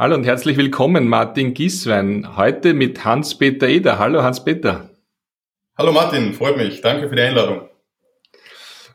Hallo 0.00 0.14
und 0.14 0.22
herzlich 0.22 0.56
willkommen, 0.56 1.08
Martin 1.08 1.54
Gieswein. 1.54 2.36
Heute 2.36 2.72
mit 2.72 3.04
Hans-Peter 3.04 3.66
Eder. 3.66 3.98
Hallo 3.98 4.22
Hans-Peter. 4.22 4.90
Hallo 5.76 5.90
Martin, 5.90 6.34
freut 6.34 6.56
mich. 6.56 6.82
Danke 6.82 7.08
für 7.08 7.16
die 7.16 7.22
Einladung. 7.22 7.62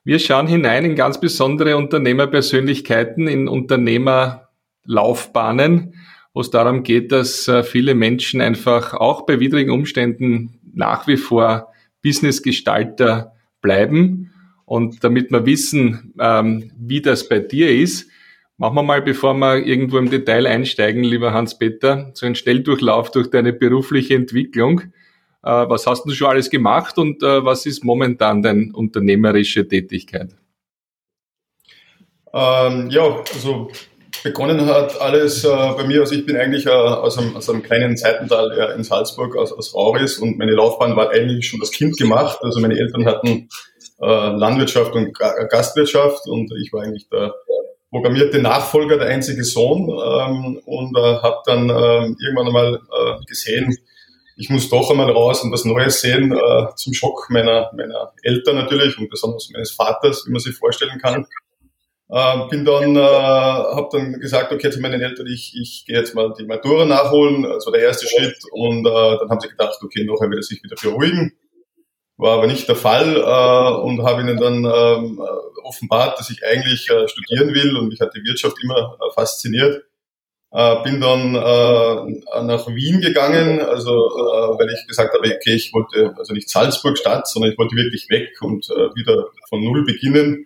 Wir 0.05 0.19
schauen 0.19 0.47
hinein 0.47 0.85
in 0.85 0.95
ganz 0.95 1.19
besondere 1.19 1.75
Unternehmerpersönlichkeiten, 1.75 3.27
in 3.27 3.49
Unternehmerlaufbahnen, 3.49 5.93
wo 6.33 6.39
es 6.39 6.51
darum 6.51 6.83
geht, 6.83 7.11
dass 7.11 7.49
äh, 7.49 7.63
viele 7.63 7.95
Menschen 7.95 8.39
einfach 8.39 8.93
auch 8.93 9.25
bei 9.25 9.41
widrigen 9.41 9.73
Umständen 9.73 10.57
nach 10.73 11.05
wie 11.05 11.17
vor 11.17 11.73
Businessgestalter 12.01 13.33
bleiben. 13.61 14.31
Und 14.63 15.03
damit 15.03 15.31
wir 15.31 15.45
wissen, 15.45 16.13
ähm, 16.17 16.71
wie 16.77 17.01
das 17.01 17.27
bei 17.27 17.39
dir 17.39 17.71
ist, 17.71 18.09
Machen 18.57 18.75
wir 18.75 18.83
mal, 18.83 19.01
bevor 19.01 19.33
wir 19.33 19.65
irgendwo 19.65 19.97
im 19.97 20.11
Detail 20.11 20.45
einsteigen, 20.45 21.03
lieber 21.03 21.33
Hans-Peter, 21.33 22.11
so 22.13 22.25
einen 22.25 22.35
Schnelldurchlauf 22.35 23.09
durch 23.09 23.29
deine 23.31 23.51
berufliche 23.51 24.13
Entwicklung. 24.13 24.81
Äh, 25.43 25.49
was 25.49 25.87
hast 25.87 26.05
du 26.05 26.11
schon 26.11 26.29
alles 26.29 26.49
gemacht 26.49 26.97
und 26.99 27.23
äh, 27.23 27.43
was 27.43 27.65
ist 27.65 27.83
momentan 27.83 28.43
deine 28.43 28.71
unternehmerische 28.73 29.67
Tätigkeit? 29.67 30.35
Ähm, 32.31 32.89
ja, 32.91 33.23
also 33.33 33.69
begonnen 34.23 34.65
hat 34.67 35.01
alles 35.01 35.43
äh, 35.43 35.47
bei 35.47 35.83
mir, 35.85 36.01
also 36.01 36.13
ich 36.13 36.25
bin 36.25 36.37
eigentlich 36.37 36.67
äh, 36.67 36.69
aus, 36.69 37.17
einem, 37.17 37.35
aus, 37.35 37.49
einem, 37.49 37.63
kleinen 37.63 37.97
Seitental 37.97 38.51
äh, 38.51 38.75
in 38.75 38.83
Salzburg, 38.83 39.35
aus, 39.35 39.51
aus 39.51 39.73
Rauris 39.73 40.19
und 40.19 40.37
meine 40.37 40.53
Laufbahn 40.53 40.95
war 40.95 41.09
eigentlich 41.09 41.47
schon 41.47 41.59
das 41.59 41.71
Kind 41.71 41.97
gemacht. 41.97 42.39
Also 42.41 42.59
meine 42.59 42.77
Eltern 42.77 43.05
hatten 43.05 43.49
äh, 43.99 44.05
Landwirtschaft 44.05 44.93
und 44.93 45.13
Gastwirtschaft 45.13 46.27
und 46.27 46.51
ich 46.63 46.71
war 46.71 46.83
eigentlich 46.83 47.09
der 47.09 47.33
programmierte 47.93 48.39
Nachfolger, 48.39 48.97
der 48.97 49.07
einzige 49.07 49.43
Sohn 49.43 49.87
ähm, 49.87 50.59
und 50.65 50.97
äh, 50.97 50.99
habe 51.21 51.37
dann 51.45 51.69
äh, 51.69 52.07
irgendwann 52.25 52.47
einmal 52.47 52.75
äh, 52.75 53.25
gesehen, 53.25 53.77
ich 54.35 54.49
muss 54.49 54.67
doch 54.67 54.89
einmal 54.89 55.11
raus 55.11 55.43
und 55.43 55.51
was 55.51 55.63
Neues 55.63 56.01
sehen, 56.01 56.31
äh, 56.31 56.65
zum 56.75 56.93
Schock 56.93 57.27
meiner, 57.29 57.71
meiner 57.77 58.13
Eltern 58.23 58.55
natürlich 58.55 58.97
und 58.97 59.11
besonders 59.11 59.49
meines 59.51 59.71
Vaters, 59.71 60.25
wie 60.25 60.31
man 60.31 60.39
sich 60.39 60.55
vorstellen 60.55 60.97
kann. 60.99 61.27
Äh, 62.09 62.47
bin 62.49 62.65
dann, 62.65 62.95
äh, 62.95 62.99
habe 62.99 63.89
dann 63.91 64.19
gesagt, 64.19 64.51
okay, 64.51 64.71
zu 64.71 64.81
meinen 64.81 64.99
Eltern, 64.99 65.27
ich, 65.27 65.53
ich 65.55 65.83
gehe 65.85 65.97
jetzt 65.97 66.15
mal 66.15 66.33
die 66.37 66.45
Matura 66.45 66.85
nachholen, 66.85 67.43
das 67.43 67.67
war 67.67 67.73
der 67.73 67.83
erste 67.83 68.07
Schritt 68.07 68.37
und 68.51 68.87
äh, 68.87 69.17
dann 69.19 69.29
haben 69.29 69.39
sie 69.39 69.49
gedacht, 69.49 69.77
okay, 69.83 70.07
wird 70.07 70.35
er 70.35 70.41
sich 70.41 70.63
wieder 70.63 70.77
beruhigen. 70.81 71.33
War 72.17 72.37
aber 72.37 72.47
nicht 72.47 72.67
der 72.67 72.75
Fall 72.75 73.17
äh, 73.17 73.81
und 73.81 74.03
habe 74.03 74.21
ihnen 74.21 74.37
dann 74.37 74.65
ähm, 74.65 75.19
offenbart, 75.63 76.19
dass 76.19 76.29
ich 76.29 76.45
eigentlich 76.45 76.89
äh, 76.89 77.07
studieren 77.07 77.53
will 77.53 77.77
und 77.77 77.89
mich 77.89 77.99
hat 77.99 78.13
die 78.15 78.23
Wirtschaft 78.23 78.57
immer 78.63 78.97
äh, 78.99 79.11
fasziniert. 79.13 79.83
Äh, 80.51 80.83
bin 80.83 81.01
dann 81.01 81.33
äh, 81.33 82.43
nach 82.43 82.67
Wien 82.67 83.01
gegangen, 83.01 83.59
also 83.59 83.91
äh, 83.91 84.59
weil 84.59 84.69
ich 84.69 84.87
gesagt 84.87 85.15
habe, 85.15 85.27
okay, 85.27 85.55
ich 85.55 85.73
wollte 85.73 86.13
also 86.15 86.33
nicht 86.33 86.49
Salzburg 86.49 86.97
Stadt, 86.97 87.27
sondern 87.27 87.51
ich 87.51 87.57
wollte 87.57 87.75
wirklich 87.75 88.07
weg 88.09 88.39
und 88.41 88.69
äh, 88.69 88.95
wieder 88.95 89.29
von 89.49 89.63
Null 89.63 89.83
beginnen. 89.83 90.45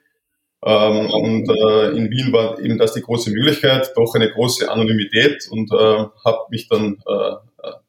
Ähm, 0.64 1.12
und 1.12 1.50
äh, 1.50 1.90
in 1.90 2.10
Wien 2.10 2.32
war 2.32 2.58
eben 2.60 2.78
das 2.78 2.94
die 2.94 3.02
große 3.02 3.32
Möglichkeit, 3.32 3.92
doch 3.98 4.16
eine 4.16 4.32
große 4.32 4.72
Anonymität 4.72 5.50
und 5.52 5.72
äh, 5.74 6.06
habe 6.26 6.46
mich 6.50 6.70
dann 6.70 7.04
äh, 7.06 7.32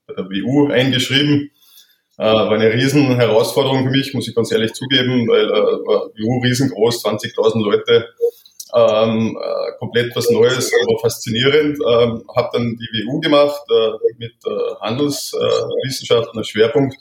bei 0.06 0.14
der 0.14 0.24
WU 0.24 0.72
eingeschrieben 0.72 1.52
äh, 2.18 2.24
war 2.24 2.50
eine 2.50 2.72
riesen 2.72 3.14
Herausforderung 3.16 3.84
für 3.84 3.90
mich, 3.90 4.12
muss 4.12 4.28
ich 4.28 4.34
ganz 4.34 4.50
ehrlich 4.50 4.74
zugeben, 4.74 5.28
weil 5.28 5.44
äh, 5.44 5.86
war 5.86 6.10
WU 6.18 6.40
riesengroß, 6.42 7.04
20.000 7.04 7.64
Leute, 7.64 8.08
ähm, 8.74 9.38
äh, 9.40 9.78
komplett 9.78 10.14
was 10.14 10.28
Neues, 10.30 10.70
aber 10.82 10.98
faszinierend. 10.98 11.78
Ähm, 11.78 12.24
habe 12.36 12.50
dann 12.52 12.76
die 12.76 13.06
WU 13.06 13.20
gemacht 13.20 13.62
äh, 13.70 14.12
mit 14.18 14.34
äh, 14.44 14.74
Handelswissenschaften 14.80 16.38
als 16.38 16.48
Schwerpunkt. 16.48 16.96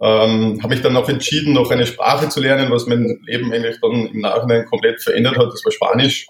Ähm, 0.00 0.58
habe 0.60 0.74
mich 0.74 0.82
dann 0.82 0.96
auch 0.96 1.08
entschieden, 1.08 1.52
noch 1.52 1.70
eine 1.70 1.86
Sprache 1.86 2.28
zu 2.28 2.40
lernen, 2.40 2.72
was 2.72 2.86
mein 2.86 3.20
Leben 3.24 3.52
eigentlich 3.52 3.80
dann 3.80 4.06
im 4.08 4.20
Nachhinein 4.20 4.64
komplett 4.64 5.00
verändert 5.00 5.36
hat. 5.36 5.52
Das 5.52 5.64
war 5.64 5.70
Spanisch. 5.70 6.26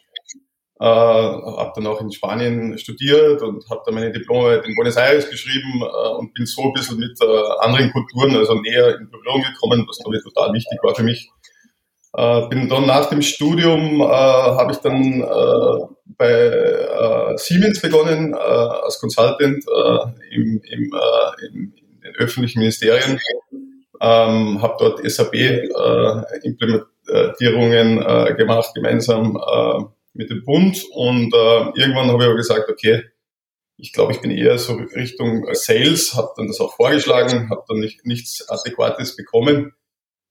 Äh, 0.82 0.84
habe 0.84 1.72
dann 1.76 1.86
auch 1.86 2.00
in 2.00 2.10
Spanien 2.10 2.76
studiert 2.76 3.40
und 3.40 3.64
habe 3.70 3.82
dann 3.86 3.94
meine 3.94 4.10
Diplomarbeit 4.10 4.66
in 4.66 4.74
Buenos 4.74 4.96
Aires 4.96 5.30
geschrieben 5.30 5.80
äh, 5.80 6.08
und 6.16 6.34
bin 6.34 6.44
so 6.44 6.62
ein 6.62 6.72
bisschen 6.72 6.98
mit 6.98 7.16
äh, 7.22 7.42
anderen 7.60 7.92
Kulturen, 7.92 8.34
also 8.34 8.54
näher 8.54 8.98
in 8.98 9.08
Berührung 9.08 9.42
gekommen, 9.42 9.86
was 9.88 9.98
glaube 9.98 10.16
ich 10.16 10.24
total 10.24 10.52
wichtig 10.52 10.80
war 10.82 10.96
für 10.96 11.04
mich. 11.04 11.30
Äh, 12.14 12.48
bin 12.48 12.68
dann 12.68 12.86
nach 12.86 13.08
dem 13.08 13.22
Studium, 13.22 14.00
äh, 14.00 14.06
habe 14.06 14.72
ich 14.72 14.78
dann 14.78 15.20
äh, 15.20 15.86
bei 16.18 16.32
äh, 16.32 17.38
Siemens 17.38 17.80
begonnen, 17.80 18.34
äh, 18.34 18.36
als 18.36 18.98
Consultant 18.98 19.64
äh, 19.64 19.98
im, 20.34 20.60
im, 20.68 20.92
äh, 20.92 21.46
in, 21.46 21.74
in 21.76 22.00
den 22.02 22.16
öffentlichen 22.16 22.58
Ministerien. 22.58 23.20
Ähm, 24.00 24.60
habe 24.60 24.74
dort 24.80 25.08
SAP-Implementierungen 25.08 28.02
äh, 28.02 28.30
äh, 28.30 28.34
gemacht, 28.34 28.74
gemeinsam 28.74 29.36
äh, 29.36 29.84
mit 30.14 30.30
dem 30.30 30.44
Bund 30.44 30.84
und 30.92 31.32
äh, 31.34 31.80
irgendwann 31.80 32.08
habe 32.08 32.22
ich 32.22 32.28
aber 32.28 32.36
gesagt, 32.36 32.68
okay, 32.68 33.02
ich 33.76 33.92
glaube, 33.92 34.12
ich 34.12 34.20
bin 34.20 34.30
eher 34.30 34.58
so 34.58 34.74
Richtung 34.74 35.46
Sales, 35.52 36.14
habe 36.14 36.32
dann 36.36 36.46
das 36.46 36.60
auch 36.60 36.74
vorgeschlagen, 36.76 37.50
habe 37.50 37.64
dann 37.68 37.78
nicht, 37.80 38.06
nichts 38.06 38.48
Adäquates 38.48 39.16
bekommen, 39.16 39.72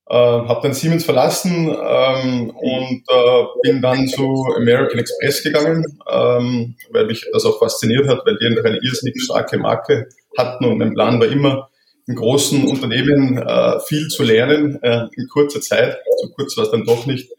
äh, 0.08 0.14
habe 0.14 0.62
dann 0.62 0.74
Siemens 0.74 1.04
verlassen 1.04 1.68
ähm, 1.68 2.50
und 2.52 3.04
äh, 3.10 3.44
bin 3.64 3.82
dann 3.82 4.08
zu 4.08 4.46
American 4.56 5.00
Express 5.00 5.44
gegangen, 5.44 5.86
ähm, 6.10 6.76
weil 6.92 7.08
mich 7.08 7.28
das 7.34 7.46
auch 7.46 7.60
fasziniert 7.60 8.08
hat, 8.08 8.22
weil 8.26 8.38
die 8.38 8.46
eine 8.46 8.80
irrsinnig 8.84 9.22
starke 9.22 9.58
Marke 9.58 10.08
hatten 10.38 10.66
und 10.66 10.78
mein 10.78 10.94
Plan 10.94 11.20
war 11.20 11.28
immer, 11.28 11.70
in 12.08 12.16
großen 12.16 12.68
Unternehmen 12.68 13.38
äh, 13.38 13.80
viel 13.82 14.08
zu 14.08 14.24
lernen 14.24 14.82
äh, 14.82 15.08
in 15.16 15.28
kurzer 15.30 15.62
Zeit. 15.62 15.98
So 16.22 16.30
kurz 16.32 16.58
war 16.58 16.66
es 16.66 16.72
dann 16.72 16.84
doch 16.84 17.06
nicht 17.06 17.30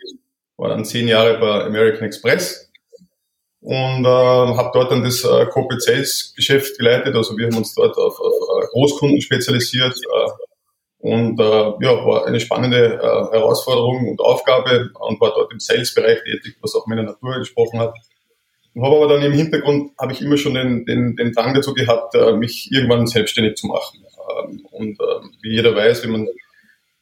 war 0.62 0.68
dann 0.68 0.84
zehn 0.84 1.08
Jahre 1.08 1.38
bei 1.38 1.64
American 1.64 2.04
Express 2.04 2.70
und 3.60 4.04
äh, 4.04 4.08
habe 4.08 4.70
dort 4.72 4.92
dann 4.92 5.02
das 5.02 5.24
äh, 5.24 5.46
Corporate 5.46 5.80
Sales 5.80 6.32
Geschäft 6.36 6.78
geleitet. 6.78 7.16
Also 7.16 7.36
wir 7.36 7.46
haben 7.46 7.56
uns 7.56 7.74
dort 7.74 7.96
auf, 7.96 8.18
auf 8.20 8.34
uh, 8.34 8.66
Großkunden 8.70 9.20
spezialisiert 9.20 9.94
äh, 9.94 10.30
und 10.98 11.40
äh, 11.40 11.44
ja, 11.44 12.06
war 12.06 12.26
eine 12.26 12.38
spannende 12.38 12.94
äh, 12.94 13.36
Herausforderung 13.36 14.08
und 14.08 14.20
Aufgabe 14.20 14.90
und 15.00 15.20
war 15.20 15.32
dort 15.34 15.52
im 15.52 15.58
Sales-Bereich 15.58 16.22
tätig, 16.22 16.56
was 16.60 16.76
auch 16.76 16.86
meiner 16.86 17.02
Natur 17.02 17.38
gesprochen 17.40 17.80
hat. 17.80 17.94
Und 18.74 18.84
habe 18.84 18.96
aber 18.96 19.08
dann 19.08 19.22
im 19.22 19.32
Hintergrund 19.32 19.90
habe 20.00 20.12
ich 20.12 20.22
immer 20.22 20.36
schon 20.36 20.54
den, 20.54 20.86
den, 20.86 21.16
den 21.16 21.32
Drang 21.32 21.54
dazu 21.54 21.74
gehabt, 21.74 22.14
äh, 22.14 22.34
mich 22.34 22.70
irgendwann 22.70 23.08
selbstständig 23.08 23.56
zu 23.56 23.66
machen. 23.66 24.04
Ähm, 24.44 24.64
und 24.70 25.00
äh, 25.00 25.26
wie 25.42 25.56
jeder 25.56 25.74
weiß, 25.74 26.04
wenn 26.04 26.12
man 26.12 26.28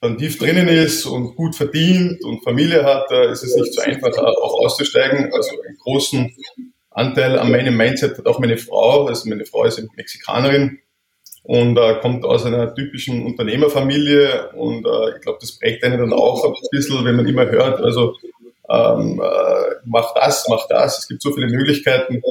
dann 0.01 0.17
tief 0.17 0.39
drinnen 0.39 0.69
ist 0.69 1.05
und 1.05 1.37
gut 1.37 1.55
verdient 1.55 2.25
und 2.25 2.43
Familie 2.43 2.85
hat, 2.85 3.11
äh, 3.11 3.31
ist 3.31 3.43
es 3.43 3.55
nicht 3.55 3.75
so 3.75 3.83
einfach, 3.83 4.17
auch 4.17 4.65
auszusteigen. 4.65 5.33
Also 5.33 5.51
einen 5.63 5.77
großen 5.79 6.35
Anteil 6.91 7.39
an 7.39 7.51
meinem 7.51 7.77
Mindset 7.77 8.17
hat 8.17 8.27
auch 8.27 8.39
meine 8.39 8.57
Frau. 8.57 9.07
Also 9.07 9.29
meine 9.29 9.45
Frau 9.45 9.65
ist 9.65 9.83
Mexikanerin 9.97 10.79
und 11.43 11.79
äh, 11.79 11.97
kommt 12.01 12.25
aus 12.25 12.45
einer 12.47 12.75
typischen 12.75 13.25
Unternehmerfamilie 13.25 14.51
und 14.53 14.87
äh, 14.87 15.17
ich 15.17 15.23
glaube, 15.23 15.39
das 15.41 15.59
prägt 15.59 15.85
einen 15.85 15.99
dann 15.99 16.13
auch 16.13 16.45
ein 16.45 16.53
bisschen, 16.71 17.05
wenn 17.05 17.17
man 17.17 17.27
immer 17.27 17.47
hört, 17.47 17.81
also 17.81 18.17
ähm, 18.69 19.21
äh, 19.21 19.75
mach 19.85 20.15
das, 20.15 20.47
mach 20.49 20.69
das, 20.69 20.99
es 20.99 21.09
gibt 21.09 21.23
so 21.23 21.33
viele 21.33 21.49
Möglichkeiten 21.49 22.23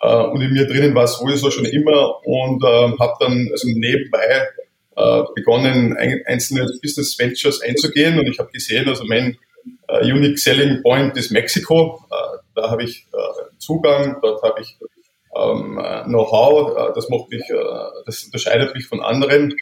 äh, 0.00 0.22
und 0.24 0.42
in 0.42 0.52
mir 0.52 0.66
drinnen 0.66 0.94
war 0.94 1.04
es 1.04 1.16
sowieso 1.16 1.50
schon 1.50 1.64
immer 1.64 2.24
und 2.24 2.62
äh, 2.62 2.98
habe 2.98 3.14
dann 3.20 3.48
also 3.50 3.68
nebenbei 3.68 4.48
äh, 4.96 5.22
begonnen, 5.34 5.96
einzelne 6.26 6.66
Business 6.82 7.18
Ventures 7.18 7.60
einzugehen 7.62 8.18
und 8.18 8.26
ich 8.26 8.38
habe 8.38 8.50
gesehen, 8.50 8.88
also 8.88 9.04
mein 9.04 9.36
äh, 9.88 10.10
Unique 10.10 10.38
Selling 10.38 10.82
Point 10.82 11.16
ist 11.16 11.30
Mexiko. 11.30 12.02
Äh, 12.10 12.38
da 12.54 12.70
habe 12.70 12.84
ich 12.84 13.06
äh, 13.12 13.58
Zugang, 13.58 14.16
dort 14.22 14.42
habe 14.42 14.60
ich 14.60 14.76
ähm, 15.36 15.80
Know-how, 16.06 16.76
äh, 16.76 16.94
das 16.94 17.08
macht 17.08 17.30
mich, 17.30 17.42
äh, 17.50 17.54
das 18.06 18.24
unterscheidet 18.24 18.74
mich 18.74 18.86
von 18.86 19.00
anderen. 19.00 19.52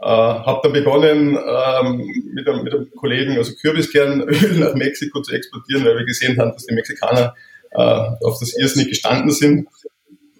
Äh, 0.00 0.06
habe 0.06 0.60
dann 0.64 0.72
begonnen, 0.72 1.38
ähm, 1.38 2.32
mit, 2.34 2.48
einem, 2.48 2.64
mit 2.64 2.74
einem 2.74 2.90
Kollegen, 2.96 3.38
also 3.38 3.54
Kürbiskernöl 3.54 4.58
nach 4.58 4.74
Mexiko 4.74 5.22
zu 5.22 5.32
exportieren, 5.32 5.84
weil 5.84 5.98
wir 5.98 6.04
gesehen 6.04 6.38
haben, 6.38 6.52
dass 6.52 6.66
die 6.66 6.74
Mexikaner 6.74 7.34
äh, 7.70 7.80
auf 7.80 8.38
das 8.40 8.56
irrsinnig 8.56 8.88
gestanden 8.88 9.30
sind. 9.30 9.68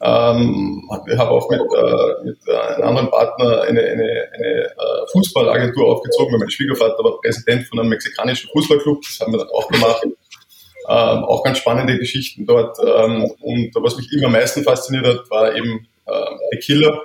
Ähm, 0.06 0.86
ich 1.10 1.16
habe 1.16 1.30
auch 1.30 1.48
mit, 1.48 1.60
äh, 1.60 2.24
mit 2.24 2.36
äh, 2.46 2.74
einem 2.74 2.88
anderen 2.88 3.10
Partner 3.10 3.62
eine, 3.62 3.80
eine, 3.80 4.28
eine 4.34 4.64
äh, 4.64 5.06
Fußballagentur 5.12 5.86
aufgezogen, 5.86 6.32
weil 6.32 6.40
mein 6.40 6.50
Schwiegervater 6.50 7.02
war 7.02 7.18
Präsident 7.22 7.66
von 7.66 7.80
einem 7.80 7.88
mexikanischen 7.88 8.50
Fußballclub. 8.50 9.00
Das 9.02 9.20
haben 9.20 9.32
wir 9.32 9.38
dann 9.38 9.48
auch 9.48 9.66
gemacht. 9.68 10.02
Ähm, 10.86 11.24
auch 11.24 11.42
ganz 11.42 11.56
spannende 11.56 11.98
Geschichten 11.98 12.44
dort. 12.44 12.76
Ähm, 12.80 13.32
und 13.40 13.74
was 13.76 13.96
mich 13.96 14.12
immer 14.12 14.26
am 14.26 14.32
meisten 14.32 14.62
fasziniert 14.62 15.06
hat, 15.06 15.30
war 15.30 15.56
eben 15.56 15.88
äh, 16.04 16.56
Tequila. 16.56 17.00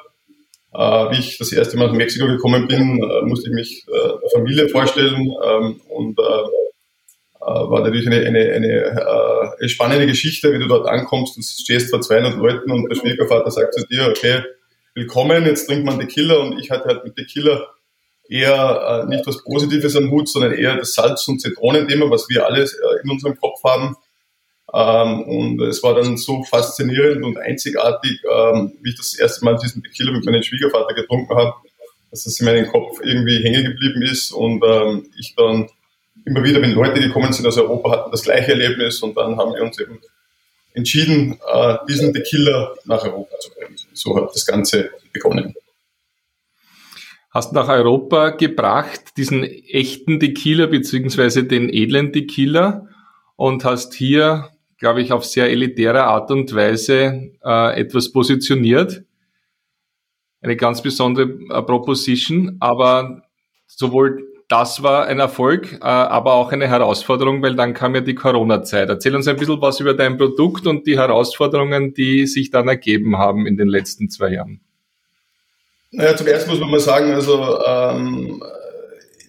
Äh, 0.74 1.12
wie 1.12 1.20
ich 1.20 1.38
das 1.38 1.54
erste 1.54 1.78
Mal 1.78 1.88
nach 1.88 1.94
Mexiko 1.94 2.28
gekommen 2.28 2.68
bin, 2.68 2.98
musste 3.24 3.50
ich 3.50 3.56
mich 3.56 3.86
äh, 3.88 4.20
der 4.22 4.30
Familie 4.34 4.68
vorstellen 4.68 5.34
ähm, 5.42 5.80
und 5.88 6.20
war 7.40 7.82
natürlich 7.82 8.06
eine, 8.08 8.18
eine, 8.18 8.52
eine, 8.52 9.56
eine 9.60 9.70
spannende 9.70 10.08
Geschichte, 10.08 10.52
wie 10.54 10.60
du 10.60 10.68
dort 10.68 10.88
ankommst 10.88 11.38
und 11.38 11.44
stehst 11.44 11.90
vor 11.90 12.02
200 12.02 12.36
Leuten 12.36 12.72
und 12.72 12.90
der 12.90 12.96
Schwiegervater 12.96 13.50
sagt 13.50 13.74
zu 13.74 13.86
dir, 13.88 14.08
okay, 14.10 14.44
willkommen, 14.94 15.46
jetzt 15.46 15.68
trinkt 15.68 15.86
man 15.86 16.00
Tequila 16.00 16.36
und 16.38 16.60
ich 16.60 16.70
hatte 16.70 16.86
halt 16.86 17.04
mit 17.06 17.16
Tequila 17.16 17.66
eher 18.30 19.06
äh, 19.06 19.10
nicht 19.10 19.26
was 19.26 19.44
Positives 19.44 19.96
am 19.96 20.12
Hut, 20.12 20.30
sondern 20.30 20.54
eher 20.54 20.76
das 20.76 20.94
Salz- 20.94 21.28
und 21.28 21.40
Zitronenthema, 21.40 22.10
was 22.10 22.30
wir 22.30 22.46
alle 22.46 22.64
äh, 22.64 23.04
in 23.04 23.10
unserem 23.10 23.38
Kopf 23.38 23.64
haben. 23.64 23.96
Ähm, 24.72 25.24
und 25.24 25.62
es 25.62 25.82
war 25.82 25.96
dann 25.96 26.18
so 26.18 26.44
faszinierend 26.44 27.26
und 27.26 27.38
einzigartig, 27.38 28.22
ähm, 28.32 28.74
wie 28.82 28.90
ich 28.90 28.98
das 28.98 29.18
erste 29.18 29.44
Mal 29.46 29.58
diesen 29.58 29.82
Tequila 29.82 30.12
mit 30.12 30.26
meinem 30.26 30.44
Schwiegervater 30.44 30.94
getrunken 30.94 31.36
habe, 31.36 31.54
dass 32.12 32.26
es 32.26 32.40
in 32.40 32.46
meinem 32.46 32.68
Kopf 32.68 33.00
irgendwie 33.02 33.44
hängen 33.44 33.64
geblieben 33.64 34.04
ist 34.04 34.32
und 34.32 34.64
ähm, 34.64 35.10
ich 35.18 35.34
dann 35.36 35.70
immer 36.30 36.44
wieder, 36.44 36.62
wenn 36.62 36.72
Leute 36.72 37.00
gekommen 37.00 37.34
sind 37.34 37.46
aus 37.48 37.58
Europa, 37.58 37.92
hatten 37.92 38.12
das 38.12 38.24
gleiche 38.24 38.52
Erlebnis 38.52 39.02
und 39.02 39.18
dann 39.18 39.38
haben 39.38 39.54
wir 39.54 39.64
uns 39.64 39.80
eben 39.80 40.00
entschieden, 40.74 41.40
äh, 41.54 41.78
diesen 41.88 42.14
Tequila 42.14 42.74
nach 42.86 43.04
Europa 43.04 43.38
zu 43.40 43.52
bringen. 43.52 43.76
So 43.94 44.16
hat 44.16 44.34
das 44.34 44.46
Ganze 44.46 44.92
begonnen 45.12 45.56
hast 47.32 47.54
nach 47.54 47.68
Europa 47.70 48.32
gebracht, 48.32 49.18
diesen 49.18 49.44
echten 49.44 50.20
Tequila 50.20 50.66
beziehungsweise 50.66 51.44
den 51.44 51.70
edlen 51.70 52.12
Tequila 52.12 52.88
und 53.36 53.64
hast 53.66 53.94
hier, 53.94 54.50
glaube 54.78 55.02
ich, 55.02 55.12
auf 55.12 55.26
sehr 55.26 55.50
elitäre 55.50 56.06
Art 56.06 56.32
und 56.32 56.54
Weise 56.56 57.32
äh, 57.44 57.80
etwas 57.80 58.12
positioniert. 58.12 59.04
Eine 60.42 60.56
ganz 60.56 60.82
besondere 60.82 61.30
äh, 61.30 61.62
Proposition, 61.62 62.58
aber 62.60 63.24
sowohl 63.68 64.26
das 64.50 64.82
war 64.82 65.06
ein 65.06 65.20
Erfolg, 65.20 65.74
äh, 65.74 65.86
aber 65.86 66.34
auch 66.34 66.52
eine 66.52 66.68
Herausforderung, 66.68 67.42
weil 67.44 67.56
dann 67.56 67.76
kam 67.76 67.94
ja 67.94 68.02
die 68.02 68.16
Corona-Zeit. 68.16 68.90
Erzähl 68.90 69.16
uns 69.16 69.28
ein 69.28 69.38
bisschen 69.38 69.62
was 69.62 69.80
über 69.80 69.94
dein 69.94 70.18
Produkt 70.18 70.66
und 70.66 70.88
die 70.88 70.98
Herausforderungen, 70.98 71.94
die 71.94 72.26
sich 72.26 72.50
dann 72.50 72.68
ergeben 72.68 73.18
haben 73.18 73.46
in 73.46 73.58
den 73.58 73.68
letzten 73.68 74.10
zwei 74.10 74.34
Jahren. 74.34 74.60
Naja, 75.92 76.16
zum 76.16 76.28
ersten 76.28 76.50
muss 76.50 76.60
man 76.60 76.72
mal 76.72 76.80
sagen, 76.80 77.14
also 77.14 77.60
ähm, 77.66 78.44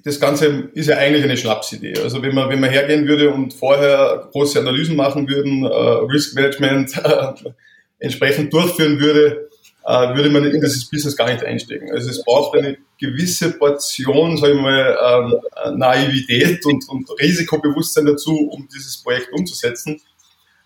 das 0.04 0.18
Ganze 0.18 0.70
ist 0.72 0.88
ja 0.88 0.96
eigentlich 0.96 1.24
eine 1.24 1.36
Schnapsidee. 1.36 1.98
Also 2.02 2.22
wenn 2.22 2.34
man, 2.34 2.48
wenn 2.48 2.60
man 2.60 2.70
hergehen 2.70 3.06
würde 3.06 3.30
und 3.30 3.52
vorher 3.52 4.28
große 4.32 4.58
Analysen 4.58 4.96
machen 4.96 5.28
würden, 5.28 5.64
äh, 5.64 6.12
Risk 6.12 6.34
Management 6.34 6.96
äh, 7.04 7.50
entsprechend 7.98 8.54
durchführen 8.54 8.98
würde, 9.00 9.49
würde 9.84 10.30
man 10.30 10.44
in 10.44 10.60
dieses 10.60 10.88
Business 10.88 11.16
gar 11.16 11.32
nicht 11.32 11.44
einsteigen. 11.44 11.90
Also 11.90 12.10
es 12.10 12.24
braucht 12.24 12.56
eine 12.56 12.76
gewisse 12.98 13.52
Portion, 13.52 14.36
sage 14.36 14.54
ich 14.54 14.60
mal, 14.60 15.40
ähm, 15.66 15.78
Naivität 15.78 16.64
und, 16.66 16.88
und 16.88 17.08
Risikobewusstsein 17.20 18.06
dazu, 18.06 18.50
um 18.50 18.68
dieses 18.72 19.02
Projekt 19.02 19.32
umzusetzen. 19.32 20.00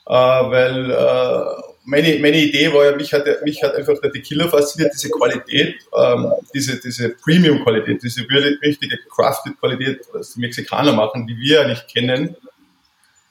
Äh, 0.06 0.12
weil 0.12 0.90
äh, 0.90 1.62
meine, 1.84 2.18
meine 2.18 2.42
Idee 2.42 2.72
war 2.72 2.86
ja, 2.86 2.96
mich 2.96 3.12
hat, 3.12 3.26
mich 3.44 3.62
hat 3.62 3.74
einfach 3.74 4.00
der 4.00 4.12
Tequila 4.12 4.48
fasziniert, 4.48 4.92
diese 4.94 5.10
Qualität, 5.10 5.76
ähm, 5.96 6.32
diese, 6.54 6.80
diese 6.80 7.10
Premium-Qualität, 7.10 8.02
diese 8.02 8.22
richtige 8.62 8.98
Crafted-Qualität, 9.14 10.00
was 10.12 10.34
die 10.34 10.40
Mexikaner 10.40 10.92
machen, 10.92 11.26
die 11.26 11.36
wir 11.36 11.62
ja 11.62 11.68
nicht 11.68 11.88
kennen. 11.88 12.36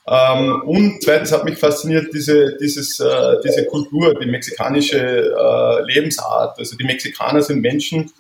Ähm, 0.06 0.62
und 0.66 1.02
zweitens 1.02 1.32
hat 1.32 1.46
mich 1.46 1.58
fasziniert 1.58 2.14
diese, 2.14 2.58
dieses, 2.60 3.00
äh, 3.00 3.38
diese 3.44 3.66
Kultur, 3.66 4.14
die 4.20 4.26
mexikanische 4.26 4.98
äh, 4.98 5.94
Lebensart. 5.94 6.60
Also 6.60 6.76
die 6.76 6.84
Mexikaner 6.84 7.42
sind 7.42 7.62
Menschen, 7.62 8.12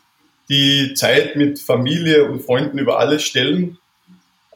die 0.49 0.93
Zeit 0.95 1.35
mit 1.35 1.59
Familie 1.59 2.25
und 2.25 2.41
Freunden 2.41 2.77
über 2.77 2.99
alles 2.99 3.23
stellen 3.23 3.77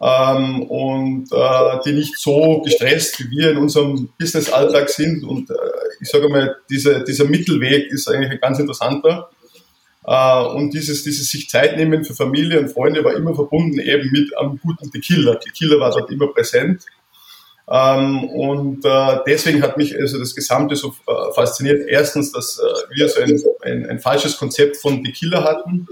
ähm, 0.02 0.64
und 0.64 1.32
äh, 1.32 1.80
die 1.86 1.94
nicht 1.94 2.18
so 2.18 2.62
gestresst 2.62 3.20
wie 3.20 3.30
wir 3.30 3.52
in 3.52 3.58
unserem 3.58 4.10
Business-Alltag 4.20 4.90
sind. 4.90 5.24
Und 5.24 5.50
äh, 5.50 5.54
ich 6.00 6.10
sage 6.10 6.30
mal, 6.30 6.56
diese, 6.70 7.04
dieser 7.04 7.26
Mittelweg 7.26 7.92
ist 7.92 8.08
eigentlich 8.08 8.32
ein 8.32 8.40
ganz 8.40 8.60
interessanter. 8.60 9.30
Äh, 10.06 10.44
und 10.46 10.74
dieses, 10.74 11.04
dieses 11.04 11.30
sich 11.30 11.50
Zeit 11.50 11.76
nehmen 11.76 12.06
für 12.06 12.14
Familie 12.14 12.60
und 12.60 12.70
Freunde 12.70 13.04
war 13.04 13.16
immer 13.16 13.36
verbunden 13.36 13.80
eben 13.80 14.10
mit 14.12 14.38
einem 14.38 14.60
guten 14.62 14.92
Tequila. 14.92 15.36
Tequila 15.36 15.80
war 15.80 15.92
dort 15.92 16.12
immer 16.12 16.28
präsent. 16.28 16.86
Ähm, 17.70 18.24
und 18.30 18.86
äh, 18.86 19.20
deswegen 19.28 19.62
hat 19.62 19.76
mich 19.78 19.98
also 20.00 20.20
das 20.20 20.34
Gesamte 20.34 20.76
so 20.78 20.96
äh, 21.06 21.34
fasziniert. 21.34 21.88
Erstens, 21.88 22.32
dass 22.32 22.60
äh, 22.60 22.96
wir 22.96 23.10
so 23.10 23.20
ein, 23.20 23.42
ein, 23.62 23.90
ein, 23.90 24.00
falsches 24.00 24.38
Konzept 24.38 24.78
von 24.78 25.04
Tequila 25.04 25.44
hatten. 25.44 25.86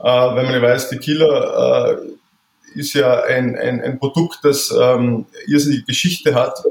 Äh, 0.00 0.04
wenn 0.04 0.46
man 0.46 0.62
weiß, 0.62 0.88
Tequila 0.88 1.92
äh, 1.92 1.96
ist 2.74 2.94
ja 2.94 3.24
ein, 3.24 3.56
ein, 3.56 3.82
ein 3.82 3.98
Produkt, 3.98 4.38
das 4.42 4.70
ähm, 4.70 5.26
irrsinnige 5.46 5.84
Geschichte 5.84 6.34
hat. 6.34 6.62